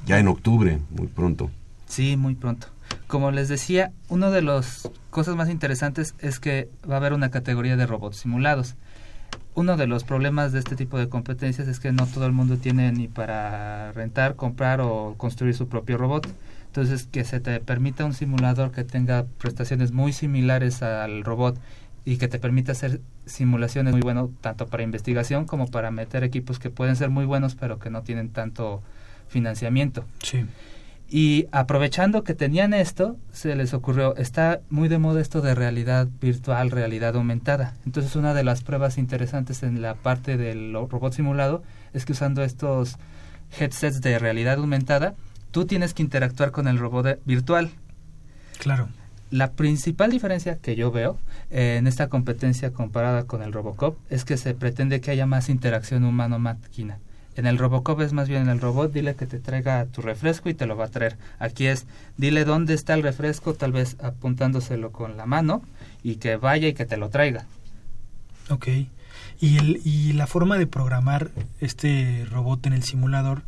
[0.05, 1.49] Ya en octubre, muy pronto.
[1.88, 2.68] Sí, muy pronto.
[3.08, 7.32] Como les decía, una de las cosas más interesantes es que va a haber una
[7.32, 8.76] categoría de robots simulados.
[9.55, 12.58] Uno de los problemas de este tipo de competencias es que no todo el mundo
[12.58, 16.28] tiene ni para rentar, comprar o construir su propio robot.
[16.68, 21.60] Entonces, que se te permita un simulador que tenga prestaciones muy similares al robot
[22.05, 26.59] y que te permite hacer simulaciones muy bueno tanto para investigación como para meter equipos
[26.59, 28.82] que pueden ser muy buenos pero que no tienen tanto
[29.28, 30.05] financiamiento.
[30.23, 30.45] Sí.
[31.09, 36.07] Y aprovechando que tenían esto, se les ocurrió, está muy de moda esto de realidad
[36.19, 37.75] virtual, realidad aumentada.
[37.86, 41.63] Entonces una de las pruebas interesantes en la parte del robot simulado
[41.93, 42.97] es que usando estos
[43.57, 45.15] headsets de realidad aumentada,
[45.51, 47.71] tú tienes que interactuar con el robot virtual.
[48.59, 48.89] Claro.
[49.30, 51.17] La principal diferencia que yo veo
[51.51, 55.49] eh, en esta competencia comparada con el Robocop es que se pretende que haya más
[55.49, 56.99] interacción humano-máquina.
[57.36, 60.49] En el Robocop es más bien en el robot, dile que te traiga tu refresco
[60.49, 61.17] y te lo va a traer.
[61.38, 61.86] Aquí es,
[62.17, 65.61] dile dónde está el refresco, tal vez apuntándoselo con la mano
[66.01, 67.45] y que vaya y que te lo traiga.
[68.49, 68.67] Ok.
[69.39, 73.43] ¿Y, el, y la forma de programar este robot en el simulador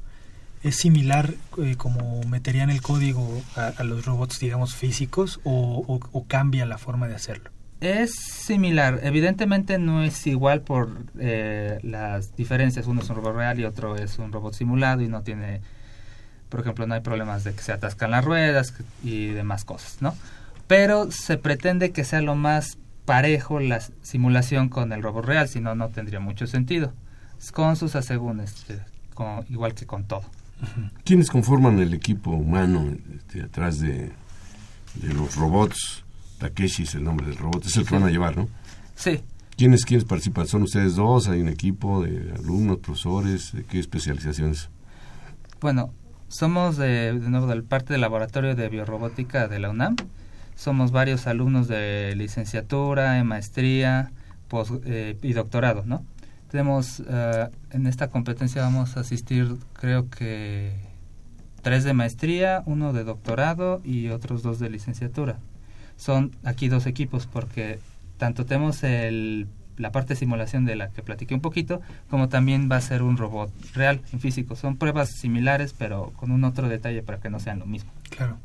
[0.63, 6.77] es similar eh, como meterían el código a, los robots, digamos, físicos o, cambia la
[6.77, 7.51] forma de hacerlo?
[7.81, 13.59] Es similar, evidentemente no es igual por eh, las diferencias, uno es un robot real
[13.59, 15.61] y otro es un robot simulado y no tiene,
[16.49, 20.13] por ejemplo, no hay problemas de que se atascan las ruedas y demás cosas, ¿no?
[20.67, 25.61] Pero se pretende que sea lo más parejo la simulación con el robot real, si
[25.61, 26.93] no, no tendría mucho sentido,
[27.53, 28.81] con sus asegúnes, este,
[29.47, 30.25] igual que con todo.
[31.03, 32.85] ¿Quiénes conforman el equipo humano
[33.15, 34.11] este, atrás de,
[34.95, 36.03] de los robots?
[36.39, 38.47] Takeshi es el nombre del robot, es el que van a llevar, ¿no?
[38.95, 39.19] Sí.
[39.57, 40.47] ¿Quiénes, ¿Quiénes participan?
[40.47, 41.27] ¿Son ustedes dos?
[41.27, 43.51] ¿Hay un equipo de alumnos, profesores?
[43.51, 44.69] ¿De qué especializaciones?
[45.59, 45.91] Bueno,
[46.29, 49.97] somos de, de nuevo del parte del laboratorio de biorrobótica de la UNAM.
[50.55, 54.11] Somos varios alumnos de licenciatura, de maestría
[54.47, 56.05] post, eh, y doctorado, ¿no?
[56.49, 60.73] Tenemos, uh, en esta competencia vamos a asistir, creo que
[61.61, 65.37] tres de maestría, uno de doctorado y otros dos de licenciatura
[65.99, 67.79] son aquí dos equipos porque
[68.17, 69.47] tanto tenemos el,
[69.77, 73.03] la parte de simulación de la que platiqué un poquito, como también va a ser
[73.03, 74.55] un robot real, en físico.
[74.55, 77.91] Son pruebas similares, pero con un otro detalle para que no sean lo mismo.
[78.09, 78.37] Claro.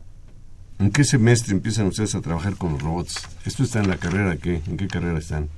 [0.80, 3.28] ¿En qué semestre empiezan ustedes a trabajar con los robots?
[3.44, 4.60] ¿Esto está en la carrera qué?
[4.66, 5.48] ¿En qué carrera están?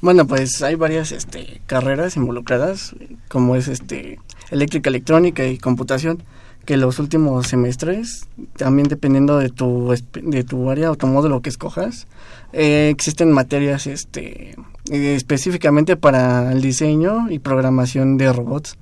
[0.00, 2.94] Bueno, pues hay varias este, carreras involucradas,
[3.28, 4.18] como es este
[4.50, 6.22] eléctrica electrónica y computación
[6.64, 8.26] que los últimos semestres,
[8.56, 12.06] también dependiendo de tu, de tu área o tu módulo que escojas,
[12.52, 14.56] eh, existen materias este,
[14.90, 18.76] específicamente para el diseño y programación de robots.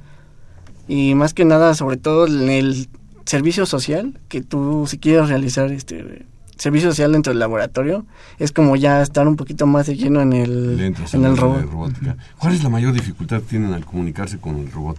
[0.88, 2.88] Y más que nada, sobre todo en el
[3.24, 6.26] servicio social, que tú si quieres realizar este
[6.62, 8.06] servicio social dentro del laboratorio,
[8.38, 11.92] es como ya estar un poquito más de lleno en el, en el robot.
[12.38, 14.98] ¿Cuál es la mayor dificultad que tienen al comunicarse con el robot?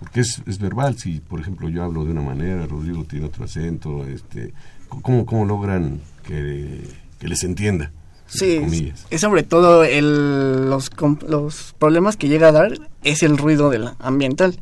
[0.00, 3.44] porque es, es verbal, si por ejemplo yo hablo de una manera, Rodrigo tiene otro
[3.44, 4.52] acento, este,
[4.88, 6.88] ¿cómo, cómo logran que,
[7.20, 7.92] les entienda?
[8.26, 10.90] Sí, es, sobre todo el, los,
[11.28, 12.72] los problemas que llega a dar
[13.02, 14.58] es el ruido del ambiental,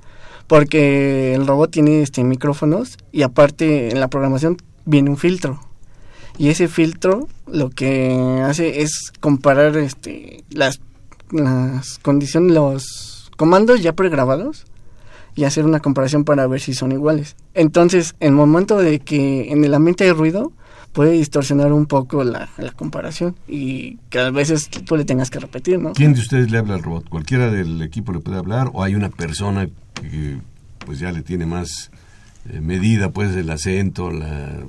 [0.49, 5.68] porque el robot tiene este micrófonos y aparte en la programación viene un filtro
[6.39, 10.81] y ese filtro lo que hace es comparar este las
[11.31, 14.65] las condiciones los comandos ya pregrabados
[15.35, 17.37] y hacer una comparación para ver si son iguales.
[17.55, 20.53] Entonces, en el momento de que en el ambiente hay ruido,
[20.93, 25.79] puede distorsionar un poco la, comparación y que a veces tú le tengas que repetir,
[25.79, 25.93] ¿no?
[25.93, 27.09] ¿Quién de ustedes le habla al robot?
[27.09, 30.39] ¿Cualquiera del equipo le puede hablar o hay una persona que
[30.85, 31.93] pues ya le tiene más
[32.47, 34.61] eh, medida pues el acento, la,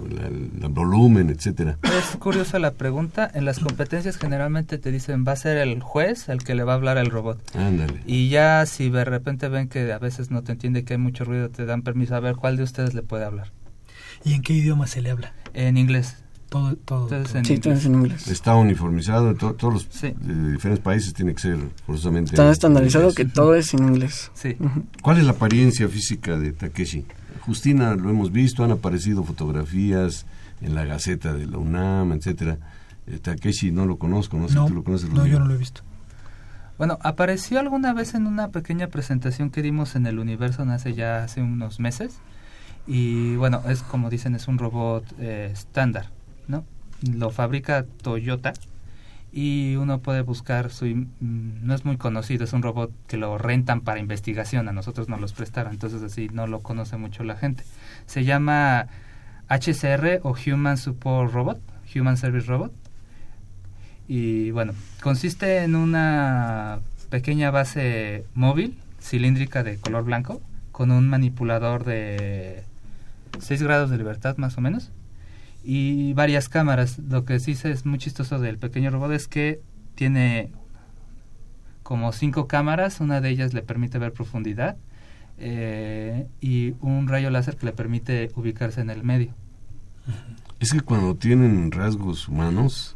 [0.69, 1.77] volumen, etcétera.
[1.83, 3.29] Es curiosa la pregunta.
[3.33, 6.73] En las competencias generalmente te dicen va a ser el juez el que le va
[6.73, 7.39] a hablar al robot.
[7.55, 8.01] Ándale.
[8.05, 11.23] Y ya si de repente ven que a veces no te entiende que hay mucho
[11.23, 13.51] ruido, te dan permiso a ver cuál de ustedes le puede hablar.
[14.23, 15.33] ¿Y en qué idioma se le habla?
[15.53, 16.17] En inglés.
[16.49, 17.85] Todo, todo, En sí, inglés.
[17.85, 18.27] en inglés.
[18.27, 22.31] Está uniformizado, todos los diferentes países tiene que ser forzosamente.
[22.31, 24.31] Está estandarizado que todo es en inglés.
[24.33, 24.57] Sí.
[25.03, 27.05] ¿Cuál es la apariencia física de Takeshi?
[27.39, 30.25] Justina lo hemos visto, han aparecido fotografías
[30.61, 32.57] en la Gaceta de la UNAM, etcétera.
[33.07, 35.09] Eh, Takeshi no lo conozco, no sé si tú lo conoces.
[35.09, 35.81] No, yo no lo he visto.
[36.77, 41.23] Bueno, apareció alguna vez en una pequeña presentación que dimos en el Universo hace ya
[41.23, 42.19] hace unos meses.
[42.87, 46.09] Y bueno, es como dicen, es un robot eh, estándar,
[46.47, 46.63] ¿no?
[47.01, 48.53] Lo fabrica Toyota
[49.31, 51.07] y uno puede buscar su mm,
[51.61, 55.21] no es muy conocido es un robot que lo rentan para investigación a nosotros nos
[55.21, 57.63] los prestaron entonces así no lo conoce mucho la gente.
[58.05, 58.87] Se llama
[59.49, 61.59] HCR o Human Support Robot
[61.95, 62.73] Human Service Robot
[64.07, 71.83] y bueno consiste en una pequeña base móvil cilíndrica de color blanco con un manipulador
[71.83, 72.63] de
[73.39, 74.91] 6 grados de libertad más o menos
[75.63, 76.99] y varias cámaras.
[76.99, 79.61] Lo que sí es muy chistoso del pequeño robot es que
[79.95, 80.51] tiene
[81.83, 84.77] como cinco cámaras, una de ellas le permite ver profundidad,
[85.37, 89.33] eh, y un rayo láser que le permite ubicarse en el medio.
[90.59, 92.95] Es que cuando tienen rasgos humanos,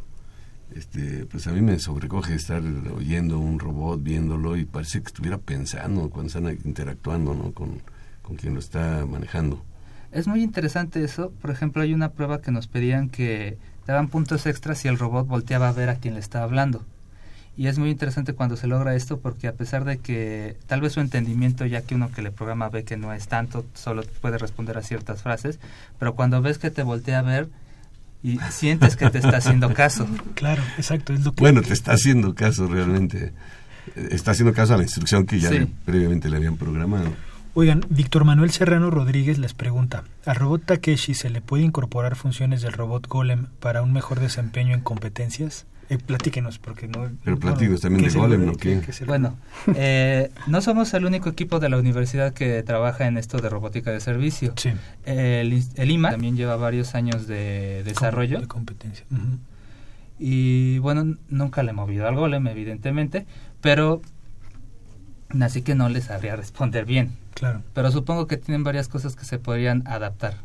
[0.76, 2.62] este, pues a mí me sobrecoge estar
[2.96, 7.52] oyendo un robot, viéndolo y parece que estuviera pensando cuando están interactuando ¿no?
[7.52, 7.82] con,
[8.22, 9.64] con quien lo está manejando.
[10.14, 11.32] Es muy interesante eso.
[11.42, 13.58] Por ejemplo, hay una prueba que nos pedían que
[13.88, 16.86] daban puntos extras si el robot volteaba a ver a quien le estaba hablando.
[17.56, 20.94] Y es muy interesante cuando se logra esto porque a pesar de que tal vez
[20.94, 24.38] su entendimiento, ya que uno que le programa ve que no es tanto, solo puede
[24.38, 25.60] responder a ciertas frases,
[26.00, 27.50] pero cuando ves que te voltea a ver
[28.24, 30.08] y sientes que te está haciendo caso.
[30.36, 31.14] Claro, exacto.
[31.14, 33.34] Es lo Bueno, te está haciendo caso realmente.
[33.96, 35.52] Está haciendo caso a la instrucción que ya
[35.86, 37.14] previamente le habían programado.
[37.56, 42.64] Oigan, Víctor Manuel Serrano Rodríguez les pregunta, ¿al robot Takeshi se le puede incorporar funciones
[42.64, 45.68] del robot Golem para un mejor desempeño en competencias?
[45.90, 47.12] Eh, platíquenos, porque no...
[47.24, 48.56] Pero platíquenos también de Golem, ¿no?
[48.56, 48.82] ¿Qué?
[49.06, 49.38] bueno,
[49.76, 53.92] eh, no somos el único equipo de la universidad que trabaja en esto de robótica
[53.92, 54.54] de servicio.
[54.56, 54.72] Sí.
[55.06, 58.40] El, IMA también lleva varios años de desarrollo.
[58.42, 59.06] De competencia.
[60.18, 63.28] Y bueno, nunca le he movido al Golem, evidentemente,
[63.62, 64.02] pero
[65.40, 67.22] así que no les sabría responder bien.
[67.34, 67.64] Claro.
[67.74, 70.36] Pero supongo que tienen varias cosas que se podrían adaptar.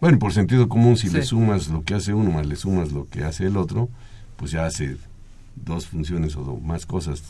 [0.00, 3.08] Bueno, por sentido común, si le sumas lo que hace uno más le sumas lo
[3.08, 3.88] que hace el otro,
[4.36, 4.96] pues ya hace
[5.54, 7.22] dos funciones o más cosas.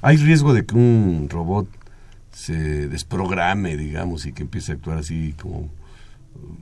[0.00, 1.68] ¿Hay riesgo de que un robot
[2.32, 5.68] se desprograme, digamos, y que empiece a actuar así como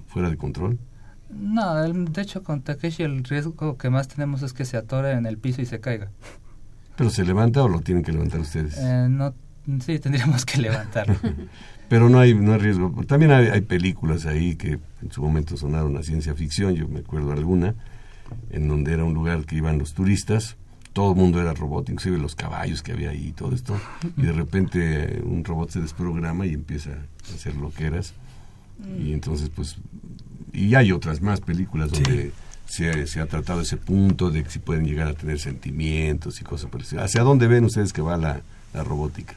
[0.09, 0.79] fuera de control?
[1.31, 5.27] No, de hecho con Takeshi el riesgo que más tenemos es que se atore en
[5.27, 6.11] el piso y se caiga.
[6.97, 8.79] ¿Pero se levanta o lo tienen que levantar ustedes?
[8.79, 9.35] Eh, no,
[9.85, 11.17] sí, tendríamos que levantarlo.
[11.89, 12.93] Pero no hay, no hay riesgo.
[13.07, 17.33] También hay, películas ahí que en su momento sonaron a ciencia ficción, yo me acuerdo
[17.33, 17.75] alguna,
[18.51, 20.57] en donde era un lugar que iban los turistas,
[20.93, 23.79] todo el mundo era robot, inclusive los caballos que había ahí y todo esto,
[24.17, 28.15] y de repente un robot se desprograma y empieza a hacer lo que eras.
[28.99, 29.77] Y entonces, pues,
[30.53, 32.33] y hay otras más películas donde
[32.67, 36.45] se, se, ha tratado ese punto de que si pueden llegar a tener sentimientos y
[36.45, 37.05] cosas parecidas.
[37.05, 38.41] ¿Hacia dónde ven ustedes que va la,
[38.75, 39.35] la robótica?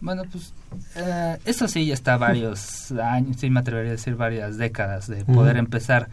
[0.00, 0.52] Bueno, pues
[0.94, 5.24] eh, eso sí ya está varios años, sí me atrevería a decir varias décadas de
[5.24, 6.08] poder empezar.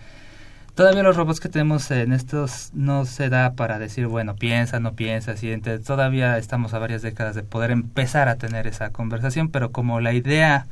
[0.76, 4.94] Todavía los robots que tenemos en estos no se da para decir, bueno, piensa, no
[4.94, 5.78] piensa, siente.
[5.80, 10.14] Todavía estamos a varias décadas de poder empezar a tener esa conversación, pero como la
[10.14, 10.66] idea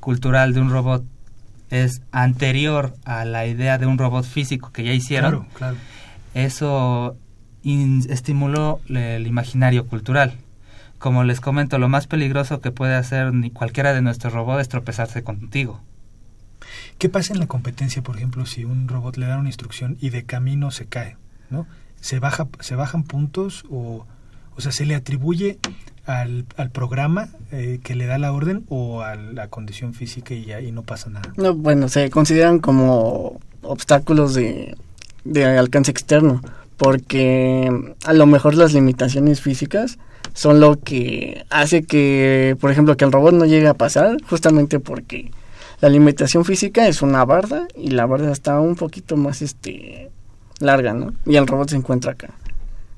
[0.00, 1.04] cultural de un robot
[1.70, 5.46] es anterior a la idea de un robot físico que ya hicieron,
[6.34, 7.16] eso
[7.64, 10.34] estimuló el imaginario cultural
[10.98, 14.68] como les comento, lo más peligroso que puede hacer ni cualquiera de nuestros robots es
[14.68, 15.80] tropezarse contigo.
[16.98, 20.10] ¿Qué pasa en la competencia, por ejemplo, si un robot le da una instrucción y
[20.10, 21.16] de camino se cae?
[21.50, 21.66] ¿no?
[22.00, 24.06] ¿Se, baja, se bajan puntos o,
[24.56, 25.58] o sea, se le atribuye
[26.06, 30.52] al, al programa eh, que le da la orden o a la condición física y,
[30.52, 31.32] ahí no pasa nada?
[31.36, 34.76] No, bueno, se consideran como obstáculos de,
[35.24, 36.40] de alcance externo,
[36.76, 39.98] porque a lo mejor las limitaciones físicas
[40.34, 44.80] son lo que hace que, por ejemplo, que el robot no llegue a pasar, justamente
[44.80, 45.30] porque
[45.80, 50.10] la limitación física es una barda y la barda está un poquito más este
[50.60, 51.12] larga, ¿no?
[51.26, 52.30] Y el robot se encuentra acá.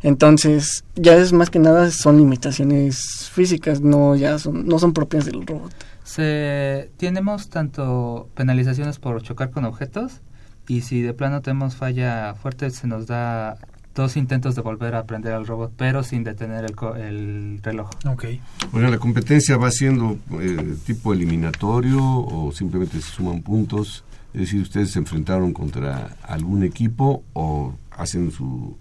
[0.02, 5.24] Entonces, ya es más que nada son limitaciones físicas, no ya son no son propias
[5.24, 5.72] del robot.
[6.04, 10.20] Se tenemos tanto penalizaciones por chocar con objetos
[10.68, 13.58] y si de plano tenemos falla fuerte se nos da
[13.98, 17.90] dos intentos de volver a aprender al robot, pero sin detener el, el reloj.
[18.06, 18.24] Ok.
[18.72, 24.04] Bueno, ¿la competencia va siendo eh, tipo eliminatorio o simplemente se suman puntos?
[24.32, 28.76] Es decir, ¿ustedes se enfrentaron contra algún equipo o hacen su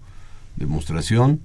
[0.56, 1.40] demostración,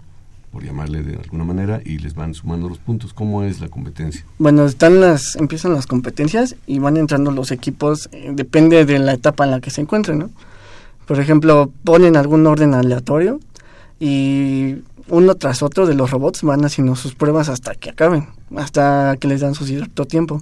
[0.51, 3.11] por llamarle de alguna manera, y les van sumando los puntos?
[3.11, 4.23] ¿Cómo es la competencia?
[4.37, 9.13] Bueno, están las, empiezan las competencias y van entrando los equipos, eh, depende de la
[9.13, 10.29] etapa en la que se encuentren, ¿no?
[11.07, 13.39] Por ejemplo, ponen algún orden aleatorio
[13.99, 14.77] y
[15.09, 19.27] uno tras otro de los robots van haciendo sus pruebas hasta que acaben, hasta que
[19.27, 20.41] les dan su cierto tiempo.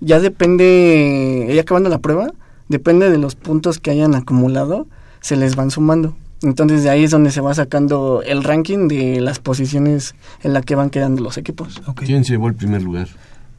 [0.00, 2.32] Ya depende, ya acabando la prueba,
[2.68, 4.86] depende de los puntos que hayan acumulado,
[5.20, 6.16] se les van sumando.
[6.42, 10.60] Entonces de ahí es donde se va sacando el ranking de las posiciones en la
[10.60, 11.80] que van quedando los equipos.
[11.96, 13.08] ¿Quién llevó el primer lugar?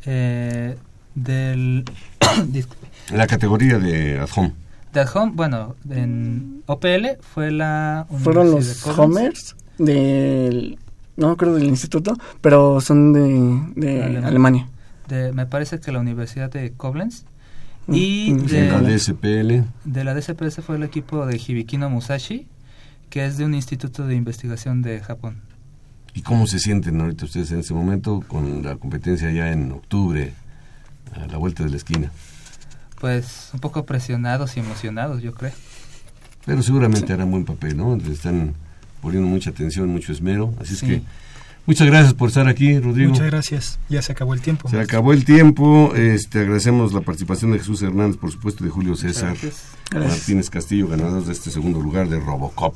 [0.05, 0.77] Eh,
[1.15, 1.83] del...
[3.11, 4.29] la categoría de at
[4.93, 10.79] De home, bueno, en OPL fue la Fueron los Homers del,
[11.15, 14.67] no creo del instituto, pero son de, Alemania.
[15.07, 17.25] De, me parece que la Universidad de Koblenz.
[17.87, 19.65] Mm, y de, la DSPL.
[19.85, 22.47] De la DSPL fue el equipo de Hibikino Musashi,
[23.09, 25.41] que es de un instituto de investigación de Japón.
[26.13, 30.33] ¿Y cómo se sienten ahorita ustedes en este momento con la competencia ya en octubre,
[31.13, 32.11] a la vuelta de la esquina?
[32.99, 35.51] Pues un poco presionados y emocionados, yo creo.
[36.45, 37.95] Pero seguramente harán buen papel, ¿no?
[37.95, 38.55] Están
[39.01, 40.53] poniendo mucha atención, mucho esmero.
[40.59, 41.01] Así es que
[41.65, 43.11] muchas gracias por estar aquí, Rodrigo.
[43.11, 43.79] Muchas gracias.
[43.89, 44.69] Ya se acabó el tiempo.
[44.69, 45.93] Se acabó el tiempo.
[45.95, 49.35] Este, agradecemos la participación de Jesús Hernández, por supuesto, de Julio César
[49.93, 52.75] Martínez Castillo, ganadores de este segundo lugar de Robocop.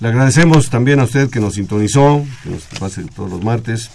[0.00, 3.90] Le agradecemos también a usted que nos sintonizó, que nos pase todos los martes.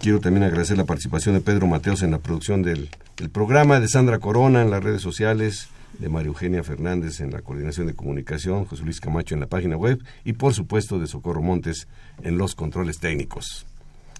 [0.00, 3.88] Quiero también agradecer la participación de Pedro Mateos en la producción del, del programa, de
[3.88, 5.68] Sandra Corona en las redes sociales,
[5.98, 9.76] de María Eugenia Fernández en la coordinación de comunicación, José Luis Camacho en la página
[9.76, 11.88] web y por supuesto de Socorro Montes
[12.22, 13.66] en los controles técnicos.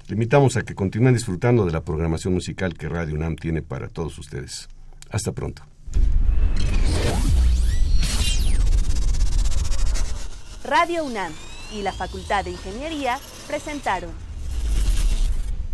[0.06, 3.88] Le invitamos a que continúen disfrutando de la programación musical que Radio UNAM tiene para
[3.88, 4.68] todos ustedes.
[5.10, 5.62] Hasta pronto.
[10.64, 11.32] Radio UNAM
[11.72, 14.10] y la Facultad de Ingeniería presentaron